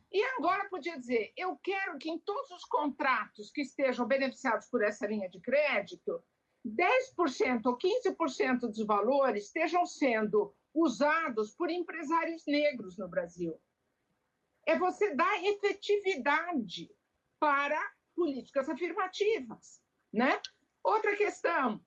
E 0.10 0.24
Angola 0.38 0.64
podia 0.70 0.98
dizer: 0.98 1.34
eu 1.36 1.58
quero 1.58 1.98
que 1.98 2.10
em 2.10 2.20
todos 2.20 2.50
os 2.52 2.64
contratos 2.64 3.52
que 3.52 3.60
estejam 3.60 4.08
beneficiados 4.08 4.70
por 4.70 4.82
essa 4.82 5.06
linha 5.06 5.30
de 5.30 5.42
crédito, 5.42 6.24
10% 6.66 7.66
ou 7.66 7.78
15% 7.78 8.60
dos 8.62 8.86
valores 8.86 9.48
estejam 9.48 9.86
sendo 9.86 10.56
usados 10.78 11.56
por 11.56 11.70
empresários 11.72 12.44
negros 12.46 12.98
no 12.98 13.08
Brasil. 13.08 13.60
É 14.66 14.78
você 14.78 15.16
dar 15.16 15.44
efetividade 15.44 16.92
para 17.40 17.80
políticas 18.16 18.70
afirmativas, 18.70 19.82
né? 20.14 20.40
Outra 20.84 21.16
questão 21.16 21.84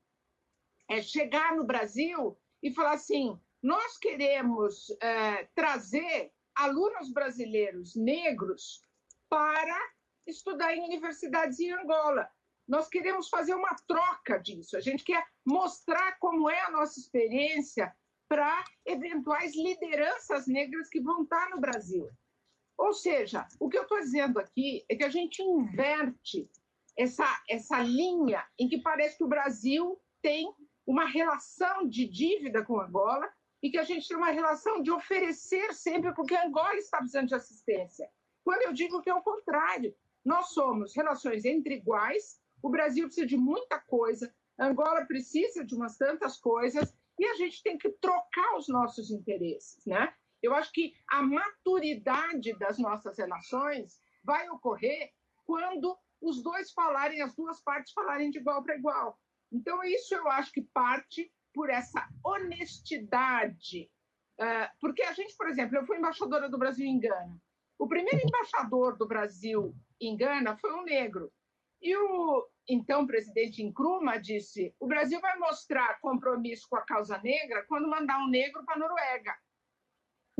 é 0.88 1.00
chegar 1.00 1.54
no 1.56 1.64
Brasil 1.64 2.36
e 2.62 2.74
falar 2.74 2.94
assim: 2.94 3.40
nós 3.62 3.96
queremos 3.96 4.90
é, 5.00 5.44
trazer 5.54 6.32
alunos 6.54 7.12
brasileiros 7.12 7.94
negros 7.94 8.84
para 9.28 9.78
estudar 10.26 10.74
em 10.74 10.84
universidades 10.84 11.60
em 11.60 11.70
Angola. 11.70 12.28
Nós 12.66 12.88
queremos 12.88 13.28
fazer 13.28 13.54
uma 13.54 13.74
troca 13.86 14.38
disso. 14.38 14.76
A 14.76 14.80
gente 14.80 15.04
quer 15.04 15.24
mostrar 15.44 16.18
como 16.18 16.48
é 16.48 16.60
a 16.62 16.70
nossa 16.70 16.98
experiência 16.98 17.94
para 18.30 18.64
eventuais 18.86 19.56
lideranças 19.56 20.46
negras 20.46 20.88
que 20.88 21.00
vão 21.00 21.24
estar 21.24 21.50
no 21.50 21.60
Brasil. 21.60 22.08
Ou 22.78 22.92
seja, 22.94 23.44
o 23.58 23.68
que 23.68 23.76
eu 23.76 23.82
estou 23.82 23.98
dizendo 23.98 24.38
aqui 24.38 24.84
é 24.88 24.94
que 24.94 25.02
a 25.02 25.08
gente 25.08 25.42
inverte 25.42 26.48
essa, 26.96 27.26
essa 27.48 27.82
linha 27.82 28.46
em 28.56 28.68
que 28.68 28.78
parece 28.78 29.18
que 29.18 29.24
o 29.24 29.28
Brasil 29.28 30.00
tem 30.22 30.48
uma 30.86 31.06
relação 31.06 31.88
de 31.88 32.06
dívida 32.06 32.64
com 32.64 32.80
Angola 32.80 33.28
e 33.60 33.68
que 33.68 33.78
a 33.78 33.82
gente 33.82 34.06
tem 34.06 34.16
uma 34.16 34.30
relação 34.30 34.80
de 34.80 34.92
oferecer 34.92 35.74
sempre 35.74 36.14
porque 36.14 36.36
Angola 36.36 36.76
está 36.76 36.98
precisando 36.98 37.26
de 37.26 37.34
assistência. 37.34 38.08
Quando 38.44 38.62
eu 38.62 38.72
digo 38.72 39.02
que 39.02 39.10
é 39.10 39.14
o 39.14 39.22
contrário, 39.22 39.92
nós 40.24 40.50
somos 40.50 40.94
relações 40.94 41.44
entre 41.44 41.74
iguais, 41.74 42.40
o 42.62 42.70
Brasil 42.70 43.06
precisa 43.06 43.26
de 43.26 43.36
muita 43.36 43.80
coisa, 43.80 44.32
Angola 44.56 45.04
precisa 45.04 45.64
de 45.64 45.74
umas 45.74 45.96
tantas 45.96 46.38
coisas, 46.38 46.94
e 47.20 47.26
a 47.26 47.34
gente 47.34 47.62
tem 47.62 47.76
que 47.76 47.90
trocar 48.00 48.56
os 48.56 48.66
nossos 48.66 49.10
interesses, 49.10 49.84
né? 49.84 50.10
Eu 50.42 50.54
acho 50.54 50.72
que 50.72 50.94
a 51.10 51.20
maturidade 51.20 52.58
das 52.58 52.78
nossas 52.78 53.18
relações 53.18 54.00
vai 54.24 54.48
ocorrer 54.48 55.12
quando 55.44 55.94
os 56.18 56.42
dois 56.42 56.72
falarem, 56.72 57.20
as 57.20 57.36
duas 57.36 57.62
partes 57.62 57.92
falarem 57.92 58.30
de 58.30 58.38
igual 58.38 58.62
para 58.62 58.74
igual. 58.74 59.18
Então, 59.52 59.84
isso 59.84 60.14
eu 60.14 60.28
acho 60.28 60.50
que 60.50 60.62
parte 60.62 61.30
por 61.52 61.68
essa 61.68 62.08
honestidade. 62.24 63.90
Uh, 64.40 64.70
porque 64.80 65.02
a 65.02 65.12
gente, 65.12 65.36
por 65.36 65.46
exemplo, 65.46 65.76
eu 65.76 65.84
fui 65.84 65.98
embaixadora 65.98 66.48
do 66.48 66.56
Brasil 66.56 66.86
em 66.86 66.98
Gana. 66.98 67.38
O 67.78 67.86
primeiro 67.86 68.26
embaixador 68.26 68.96
do 68.96 69.06
Brasil 69.06 69.74
em 70.00 70.16
Gana 70.16 70.56
foi 70.56 70.72
um 70.72 70.84
negro. 70.84 71.30
E 71.82 71.94
o 71.94 72.48
então 72.68 73.06
presidente 73.06 73.62
Nkrumah 73.62 74.18
disse: 74.18 74.74
o 74.78 74.86
Brasil 74.86 75.20
vai 75.20 75.36
mostrar 75.38 75.98
compromisso 76.00 76.66
com 76.68 76.76
a 76.76 76.84
causa 76.84 77.18
negra 77.18 77.64
quando 77.66 77.88
mandar 77.88 78.18
um 78.18 78.28
negro 78.28 78.64
para 78.64 78.74
a 78.74 78.78
Noruega. 78.78 79.34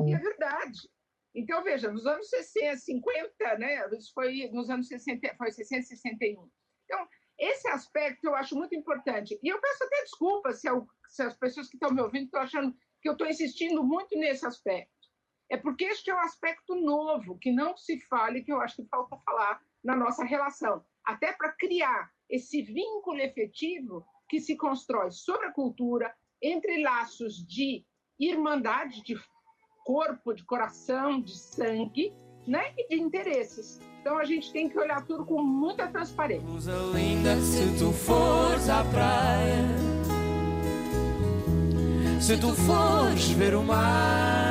E 0.05 0.13
é 0.13 0.17
verdade. 0.17 0.89
Então, 1.33 1.63
veja, 1.63 1.91
nos 1.91 2.05
anos 2.05 2.29
60, 2.29 2.77
50, 2.77 3.57
né, 3.57 3.87
isso 3.97 4.11
foi 4.13 4.49
nos 4.51 4.69
anos 4.69 4.87
60, 4.87 5.35
foi 5.37 5.51
60, 5.51 5.83
61. 5.83 6.49
Então, 6.85 7.07
esse 7.39 7.67
aspecto 7.69 8.25
eu 8.25 8.35
acho 8.35 8.55
muito 8.55 8.75
importante. 8.75 9.39
E 9.41 9.47
eu 9.47 9.59
peço 9.59 9.83
até 9.83 10.01
desculpas 10.01 10.59
se, 10.59 10.69
eu, 10.69 10.85
se 11.07 11.23
as 11.23 11.37
pessoas 11.37 11.69
que 11.69 11.75
estão 11.75 11.91
me 11.91 12.01
ouvindo 12.01 12.25
estão 12.25 12.41
achando 12.41 12.75
que 13.01 13.09
eu 13.09 13.13
estou 13.13 13.27
insistindo 13.27 13.83
muito 13.83 14.17
nesse 14.17 14.45
aspecto. 14.45 14.91
É 15.49 15.57
porque 15.57 15.85
este 15.85 16.09
é 16.09 16.15
um 16.15 16.19
aspecto 16.19 16.75
novo, 16.75 17.37
que 17.39 17.51
não 17.51 17.75
se 17.75 17.99
fale, 18.07 18.43
que 18.43 18.51
eu 18.51 18.61
acho 18.61 18.75
que 18.75 18.87
falta 18.87 19.17
falar 19.25 19.61
na 19.83 19.95
nossa 19.95 20.23
relação. 20.23 20.85
Até 21.05 21.33
para 21.33 21.51
criar 21.53 22.09
esse 22.29 22.61
vínculo 22.61 23.19
efetivo 23.19 24.05
que 24.29 24.39
se 24.39 24.55
constrói 24.55 25.11
sobre 25.11 25.47
a 25.47 25.51
cultura, 25.51 26.13
entre 26.41 26.81
laços 26.81 27.45
de 27.45 27.85
irmandade, 28.19 29.03
de 29.03 29.15
corpo, 29.83 30.33
de 30.33 30.43
coração, 30.45 31.21
de 31.21 31.37
sangue, 31.37 32.13
né? 32.47 32.73
E 32.77 32.87
de 32.87 33.01
interesses. 33.01 33.79
Então 33.99 34.17
a 34.17 34.23
gente 34.23 34.51
tem 34.51 34.69
que 34.69 34.79
olhar 34.79 35.05
tudo 35.05 35.25
com 35.25 35.43
muita 35.43 35.87
transparência. 35.87 36.71
Linda 36.93 37.35
se 37.41 37.77
tu 37.77 37.91
fores 37.91 38.69
à 38.69 38.83
praia, 38.85 39.67
se 42.19 42.39
tu 42.39 42.53
fores 42.53 43.29
ver 43.31 43.53
o 43.55 43.63
mar, 43.63 44.50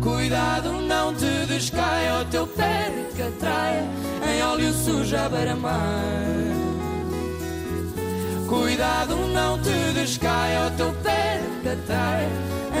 cuidado 0.00 0.72
não 0.82 1.14
te 1.14 1.46
descaia 1.46 2.20
o 2.20 2.24
teu 2.26 2.46
pé 2.46 2.92
que 3.14 3.22
atraia 3.22 3.84
em 4.32 4.42
óleo 4.42 4.72
sujo 4.72 5.16
à 5.16 5.28
beira-mar. 5.28 6.04
Cuidado 8.48 9.16
não 9.32 9.58
te 9.60 9.92
descaia 9.94 10.66
o 10.66 10.70
teu 10.72 10.92
pé 11.02 11.40
que 11.62 11.68
atraia 11.68 12.28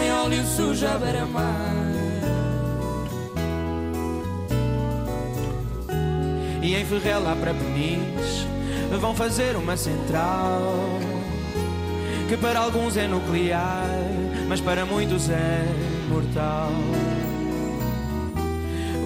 em 0.02 0.12
óleo 0.12 0.44
sujo 0.46 0.86
à 0.86 0.98
beira-mar. 0.98 1.78
E 6.62 6.74
em 6.74 6.84
Ferrel 6.84 7.22
lá 7.22 7.34
para 7.36 7.54
Peniche 7.54 8.46
vão 9.00 9.14
fazer 9.14 9.56
uma 9.56 9.76
central 9.76 10.98
que 12.28 12.36
para 12.36 12.60
alguns 12.60 12.96
é 12.98 13.06
nuclear, 13.06 13.88
mas 14.48 14.60
para 14.60 14.84
muitos 14.84 15.30
é 15.30 15.64
mortal. 16.10 16.70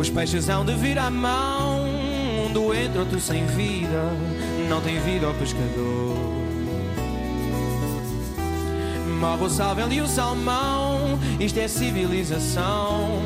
Os 0.02 0.10
peixes 0.10 0.48
hão 0.48 0.64
de 0.64 0.74
vir 0.74 0.98
à 0.98 1.08
mão, 1.08 1.84
um 2.44 2.52
doente, 2.52 2.98
outro 2.98 3.20
sem 3.20 3.46
vida, 3.46 4.10
não 4.68 4.80
tem 4.80 4.98
vida 4.98 5.28
ao 5.28 5.34
pescador. 5.34 6.16
Morre 9.20 9.44
o 9.44 9.48
salvendo 9.48 9.94
e 9.94 10.00
o 10.00 10.08
salmão, 10.08 11.20
isto 11.38 11.60
é 11.60 11.68
civilização. 11.68 13.20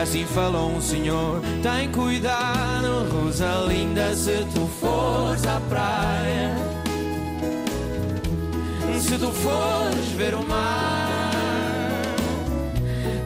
Assim 0.00 0.24
falou 0.24 0.74
um 0.74 0.80
senhor, 0.80 1.42
tem 1.62 1.90
cuidado, 1.90 3.10
Rosalinda, 3.12 4.16
se 4.16 4.46
tu 4.54 4.66
fores 4.80 5.46
à 5.46 5.60
praia. 5.68 6.56
Se 8.98 9.18
tu 9.18 9.30
fores 9.30 10.08
ver 10.16 10.32
o 10.32 10.42
mar, 10.48 12.10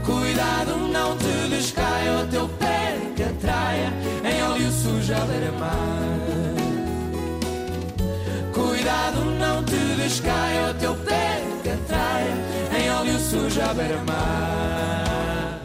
cuidado, 0.05 0.77
não 0.93 1.17
te 1.17 1.49
descaia 1.49 2.25
o 2.25 2.27
teu 2.27 2.49
pé 2.49 2.76
que 3.17 3.23
atraia 3.23 3.91
em 4.25 4.43
óleo 4.43 4.71
sujo 4.71 5.15
à 5.15 5.21
beira-mar. 5.21 5.73
Cuidado, 8.53 9.25
não 9.39 9.65
te 9.65 9.97
descaia 9.97 10.71
o 10.71 10.75
teu 10.75 10.95
pé 10.97 11.43
que 11.63 11.71
atraia 11.71 12.35
em 12.79 12.91
óleo 12.91 13.19
sujo 13.19 13.75
beira-mar. 13.75 15.63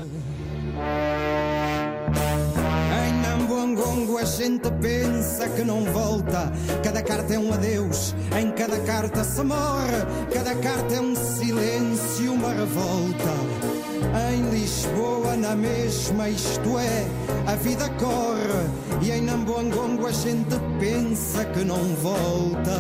Em 3.06 3.14
Nambuangongo 3.22 4.18
a 4.18 4.24
gente 4.24 4.72
pensa 4.82 5.50
que 5.50 5.64
não 5.64 5.84
volta. 5.92 6.52
Cada 6.82 7.02
carta 7.02 7.34
é 7.34 7.40
um 7.40 7.54
adeus, 7.54 8.16
em 8.40 8.50
cada 8.52 8.80
carta 8.80 9.26
se 9.26 9.44
morre. 9.44 10.06
Cada 10.34 10.56
carta 10.56 10.96
é 10.96 11.02
um 11.02 11.14
silêncio, 11.16 12.34
uma 12.34 12.54
revolta. 12.54 13.81
Em 14.02 14.50
Lisboa, 14.50 15.38
na 15.38 15.56
mesma, 15.56 16.28
isto 16.30 16.78
é, 16.80 17.06
a 17.46 17.56
vida 17.56 17.88
corre. 18.00 19.02
E 19.02 19.12
em 19.12 19.22
Nambuangongo 19.22 20.08
a 20.08 20.12
gente 20.12 20.56
pensa 20.80 21.46
que 21.46 21.64
não 21.64 21.84
volta. 21.96 22.80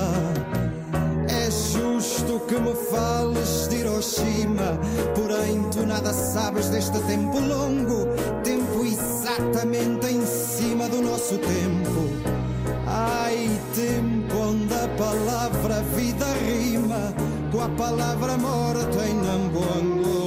É 1.30 1.50
justo 1.50 2.40
que 2.48 2.56
me 2.56 2.74
fales 2.90 3.68
de 3.70 3.78
Hiroshima, 3.78 4.80
porém 5.16 5.64
tu 5.72 5.86
nada 5.86 6.12
sabes 6.12 6.70
deste 6.70 7.00
tempo 7.04 7.40
longo, 7.40 8.08
tempo 8.44 8.84
exatamente 8.84 10.08
em 10.08 10.26
cima 10.26 10.90
do 10.90 11.02
nosso 11.02 11.38
tempo. 11.38 12.32
Ai, 12.88 13.50
tempo 13.74 14.38
onde 14.38 14.74
a 14.74 14.88
palavra 14.98 15.82
vida 15.96 16.26
rima 16.46 17.14
com 17.52 17.62
a 17.62 17.70
palavra 17.70 18.38
morte 18.38 18.98
em 18.98 19.14
Nambuangongo. 19.16 20.21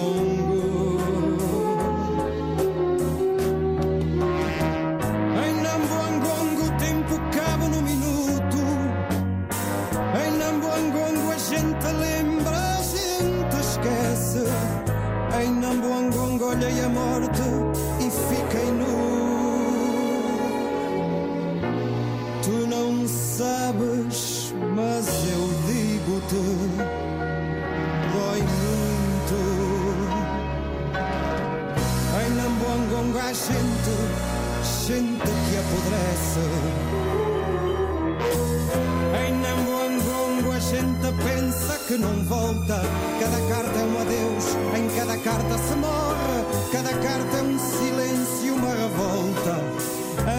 Em 39.27 39.33
Nambuangongo 39.35 40.51
a 40.51 40.59
gente 40.59 41.13
pensa 41.23 41.79
que 41.87 41.97
não 41.97 42.25
volta. 42.25 42.83
Cada 43.21 43.41
carta 43.49 43.79
é 43.79 43.85
um 43.85 44.01
adeus, 44.01 44.57
em 44.77 44.89
cada 44.97 45.17
carta 45.19 45.59
se 45.59 45.77
morre. 45.77 46.45
Cada 46.73 46.91
carta 46.91 47.37
é 47.37 47.43
um 47.43 47.59
silêncio, 47.59 48.55
uma 48.55 48.75
revolta. 48.75 49.63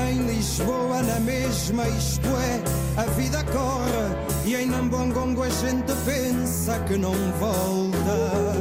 Em 0.10 0.18
Lisboa, 0.28 1.02
na 1.02 1.20
mesma, 1.22 1.88
isto 1.88 2.28
é, 2.28 2.62
a 3.02 3.06
vida 3.12 3.42
corre. 3.46 4.16
E 4.46 4.56
em 4.56 4.66
Nambuangongo 4.66 5.44
a 5.44 5.50
gente 5.50 5.94
pensa 6.06 6.78
que 6.80 6.98
não 6.98 7.16
volta. 7.40 8.55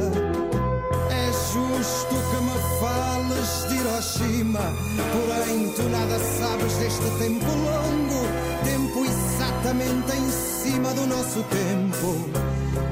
Fales 2.79 3.67
de 3.69 3.75
Hiroshima, 3.75 4.73
porém 5.13 5.71
tu 5.73 5.83
nada 5.89 6.19
sabes 6.19 6.73
deste 6.77 7.09
tempo 7.19 7.45
longo, 7.45 8.21
tempo 8.63 9.05
exatamente 9.05 10.11
em 10.17 10.29
cima 10.29 10.93
do 10.93 11.07
nosso 11.07 11.43
tempo. 11.43 12.29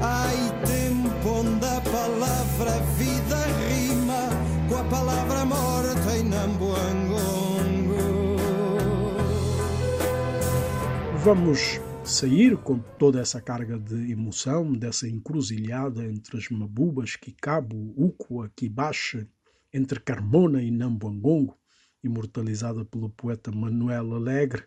Ai, 0.00 0.36
tempo 0.66 1.28
onde 1.28 1.66
a 1.66 1.80
palavra 1.80 2.80
vida 2.96 3.36
rima 3.68 4.28
com 4.68 4.76
a 4.76 4.84
palavra 4.84 5.44
morte 5.44 6.18
em 6.18 6.24
Nambuangongo. 6.24 7.44
Vamos 11.22 11.80
sair 12.04 12.56
com 12.58 12.78
toda 12.78 13.20
essa 13.20 13.40
carga 13.40 13.78
de 13.78 14.12
emoção, 14.12 14.72
dessa 14.72 15.08
encruzilhada 15.08 16.04
entre 16.04 16.36
as 16.36 16.48
Mabubas, 16.50 17.16
Kikabo, 17.16 17.94
Ukwa, 17.96 18.50
Kibache, 18.54 19.26
entre 19.74 19.98
Carmona 19.98 20.62
e 20.62 20.70
Nambuangongo, 20.70 21.58
imortalizada 22.00 22.84
pelo 22.84 23.10
poeta 23.10 23.50
Manuel 23.50 24.14
Alegre, 24.14 24.64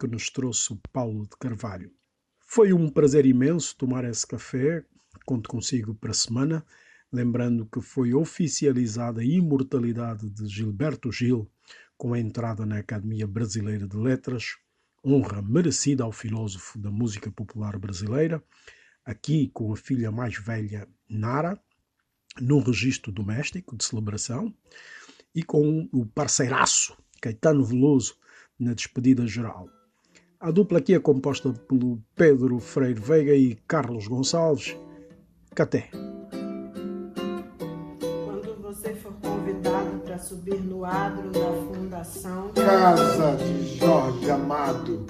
que 0.00 0.06
nos 0.06 0.30
trouxe 0.30 0.72
o 0.72 0.80
Paulo 0.90 1.24
de 1.24 1.36
Carvalho. 1.38 1.92
Foi 2.40 2.72
um 2.72 2.88
prazer 2.88 3.26
imenso 3.26 3.76
tomar 3.76 4.04
esse 4.04 4.26
café, 4.26 4.82
conto 5.26 5.50
consigo 5.50 5.94
para 5.94 6.12
a 6.12 6.14
semana, 6.14 6.64
lembrando 7.12 7.66
que 7.66 7.82
foi 7.82 8.14
oficializada 8.14 9.20
a 9.20 9.24
imortalidade 9.24 10.30
de 10.30 10.48
Gilberto 10.48 11.12
Gil 11.12 11.50
com 11.98 12.14
a 12.14 12.18
entrada 12.18 12.64
na 12.64 12.78
Academia 12.78 13.26
Brasileira 13.26 13.86
de 13.86 13.96
Letras, 13.96 14.56
honra 15.04 15.42
merecida 15.42 16.02
ao 16.02 16.12
filósofo 16.12 16.78
da 16.78 16.90
música 16.90 17.30
popular 17.30 17.78
brasileira, 17.78 18.42
aqui 19.04 19.50
com 19.52 19.72
a 19.72 19.76
filha 19.76 20.10
mais 20.10 20.38
velha, 20.38 20.88
Nara, 21.08 21.60
num 22.40 22.60
registro 22.60 23.12
doméstico 23.12 23.76
de 23.76 23.84
celebração, 23.84 24.52
e 25.34 25.42
com 25.42 25.88
o 25.92 26.06
parceiraço 26.06 26.96
Caetano 27.20 27.64
Veloso, 27.64 28.16
na 28.58 28.72
despedida 28.72 29.26
geral. 29.26 29.68
A 30.38 30.50
dupla 30.50 30.78
aqui 30.78 30.94
é 30.94 31.00
composta 31.00 31.52
pelo 31.52 32.02
Pedro 32.14 32.58
Freire 32.58 33.00
Veiga 33.00 33.34
e 33.34 33.54
Carlos 33.66 34.06
Gonçalves. 34.06 34.76
Caté. 35.54 35.90
Quando 38.24 38.62
você 38.62 38.94
for 38.94 39.12
convidado 39.14 39.98
para 40.00 40.18
subir 40.18 40.60
no 40.60 40.84
adro 40.84 41.30
da 41.30 41.52
Fundação 41.52 42.52
Casa 42.52 43.36
de 43.36 43.78
Jorge 43.78 44.30
Amado, 44.30 45.06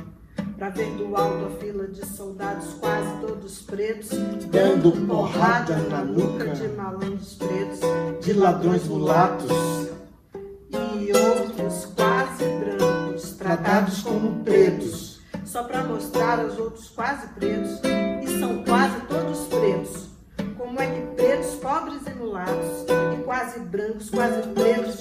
para 0.56 0.70
ver 0.70 0.90
do 0.92 1.14
alto 1.14 1.46
a 1.46 1.60
fila 1.60 1.86
de 1.86 2.04
soldados 2.06 2.74
quase 2.80 3.20
todos 3.20 3.62
pretos, 3.62 4.10
dando 4.50 4.92
porrada 5.06 5.76
na 5.76 6.02
nuca 6.02 6.46
de 6.54 6.68
malandros 6.68 7.34
pretos, 7.34 7.80
de 8.24 8.32
ladrões 8.32 8.84
mulatos. 8.84 9.50
E 10.72 11.12
outros 11.12 11.86
quase 11.94 12.44
brancos, 12.58 13.30
tratados 13.32 14.02
como 14.02 14.42
pretos, 14.42 15.20
só 15.44 15.62
para 15.62 15.84
mostrar 15.84 16.40
aos 16.40 16.58
outros 16.58 16.88
quase 16.88 17.28
pretos, 17.28 17.80
e 18.22 18.40
são 18.40 18.64
quase 18.64 18.98
todos 19.02 19.46
pretos. 19.46 20.06
Como 20.56 20.80
é 20.80 20.86
que 20.86 21.00
pretos, 21.14 21.54
pobres 21.56 22.00
e 22.06 22.14
mulatos, 22.14 22.86
e 23.14 23.22
quase 23.22 23.60
brancos, 23.60 24.10
quase 24.10 24.42
pretos 24.48 24.96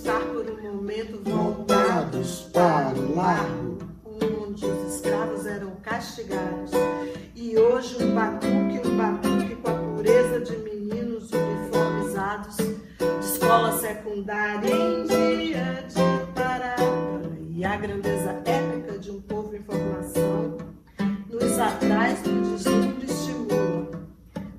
estar 0.00 0.20
por 0.20 0.46
um 0.48 0.76
momento 0.76 1.20
voltados 1.22 2.48
para 2.54 2.94
o 2.94 3.14
largo, 3.14 3.78
onde 4.06 4.64
os 4.64 4.94
escravos 4.94 5.44
eram 5.44 5.72
castigados, 5.82 6.70
e 7.34 7.58
hoje 7.58 8.02
um 8.02 8.14
batuque, 8.14 8.88
um 8.88 8.96
batuque 8.96 9.56
com 9.56 9.70
a 9.70 9.74
pureza 9.74 10.40
de 10.40 10.56
meninos 10.56 11.30
uniformizados 11.30 12.56
de 12.56 13.26
escola 13.26 13.78
secundária 13.78 14.74
em 14.74 15.04
dia 15.04 15.84
de 15.86 16.32
parada 16.32 17.30
e 17.50 17.62
a 17.62 17.76
grandeza 17.76 18.40
épica 18.46 18.98
de 18.98 19.10
um 19.10 19.20
povo 19.20 19.54
em 19.54 19.62
formação 19.62 20.56
nos 21.28 21.58
atrás 21.58 22.22
do 22.22 22.56
deslumbre 22.56 23.04
estimula. 23.04 23.90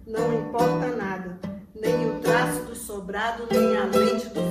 Não 0.06 0.40
importa 0.40 0.96
nada, 0.96 1.40
nem 1.74 2.12
o 2.12 2.20
traço 2.20 2.62
do 2.66 2.76
sobrado, 2.76 3.48
nem 3.50 3.76
a 3.76 3.86
lente 3.86 4.30
do 4.30 4.51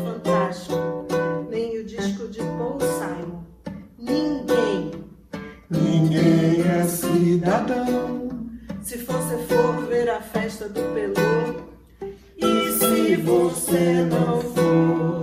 ninguém 6.10 6.68
é 6.68 6.84
cidadão. 6.84 8.28
se 8.82 8.96
você 8.98 9.38
for 9.48 9.86
ver 9.86 10.10
a 10.10 10.20
festa 10.20 10.68
do 10.68 10.80
Pelô, 10.92 11.60
E 12.36 12.72
se 12.72 13.16
você 13.16 14.02
não 14.10 14.40
for, 14.40 15.20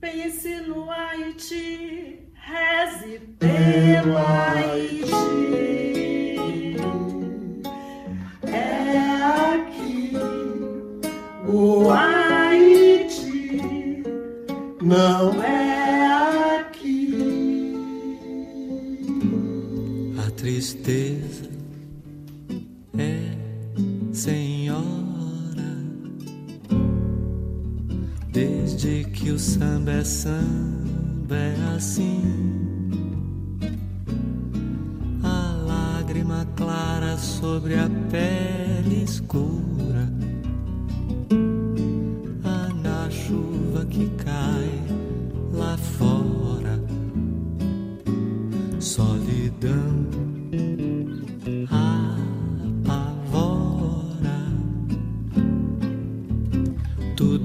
Pense 0.00 0.60
no 0.62 0.90
Haiti, 0.90 2.28
reze 2.34 3.18
pelo 3.38 4.16
Haiti. 4.16 5.06
é 8.46 8.98
aqui 9.54 10.12
O 11.46 11.90
Haiti 11.90 13.22
não 14.80 15.42
é 15.42 15.67
que 29.28 29.32
o 29.32 29.38
samba 29.38 29.92
é 29.92 30.04
samba 30.04 31.36
é 31.36 31.54
assim. 31.76 32.22
A 35.22 35.52
lágrima 35.66 36.48
clara 36.56 37.14
sobre 37.18 37.74
a 37.74 37.90
pele 38.10 39.04
escura. 39.04 40.10
A 42.42 42.72
na 42.72 43.10
chuva 43.10 43.84
que 43.84 44.08
cai 44.16 44.70
lá 45.52 45.76
fora. 45.76 46.80
Solidão 48.80 50.27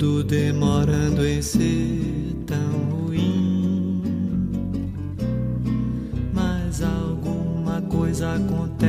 Tudo 0.04 0.22
demorando 0.22 1.26
em 1.26 1.42
ser 1.42 2.36
tão 2.46 2.92
ruim. 2.92 4.02
Mas 6.34 6.84
alguma 6.84 7.82
coisa 7.84 8.36
acontece 8.36 8.83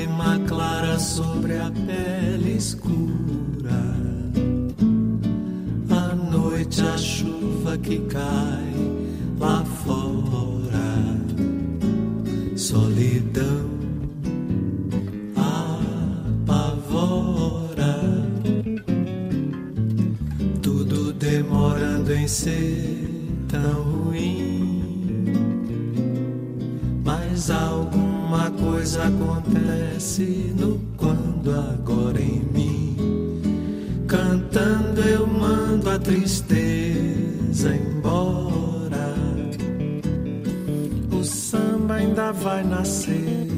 lágrima 0.00 0.40
clara 0.46 0.98
sobre 0.98 1.58
a 1.58 1.70
pele 1.70 2.56
escura. 2.56 3.96
À 5.90 6.14
noite 6.14 6.80
a 6.80 6.96
chuva 6.96 7.76
que 7.78 7.98
cai 8.00 8.72
lá 9.38 9.62
fora. 9.64 11.20
Solidão 12.56 13.68
apavora. 16.46 17.04
Tudo 20.62 21.12
demorando 21.12 22.12
em 22.12 22.28
ser 22.28 23.44
tão 23.48 23.82
ruim. 23.82 24.49
Coisa 28.60 29.04
acontece 29.04 30.54
no 30.56 30.78
quando 30.96 31.50
agora 31.50 32.20
em 32.20 32.42
mim. 32.52 32.96
Cantando 34.06 35.00
eu 35.00 35.26
mando 35.26 35.88
a 35.88 35.98
tristeza 35.98 37.74
embora. 37.74 39.14
O 41.10 41.24
samba 41.24 41.94
ainda 41.94 42.32
vai 42.32 42.62
nascer. 42.62 43.48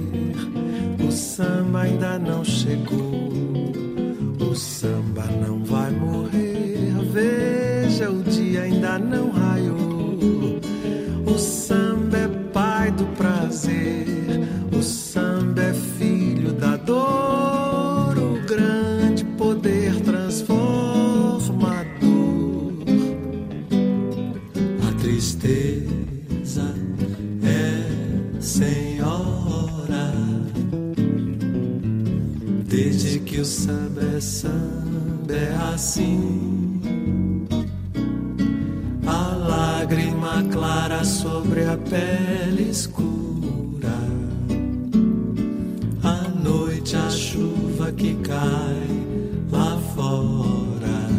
O 1.07 1.11
samba 1.11 1.83
ainda 1.83 2.19
não 2.19 2.45
chegou. 2.45 3.12
Sobre 41.53 41.65
a 41.67 41.77
pele 41.77 42.71
escura. 42.71 43.93
A 46.03 46.29
noite, 46.43 46.97
a 46.97 47.11
chuva 47.11 47.93
que 47.93 48.15
cai 48.23 48.89
lá 49.51 49.79
fora. 49.95 51.11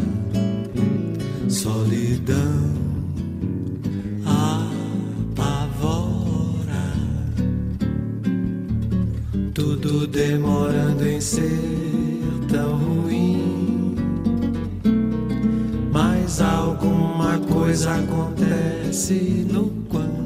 Solidão 1.47 2.73
apavora. 5.05 5.93
Tudo 9.53 10.07
demorando 10.07 11.07
em 11.07 11.21
ser 11.21 11.45
tão 12.49 12.75
ruim. 12.75 13.95
Mas 15.91 16.41
alguma 16.41 17.37
coisa 17.37 17.91
acontece 17.93 19.45
no 19.51 19.69
quando 19.89 20.22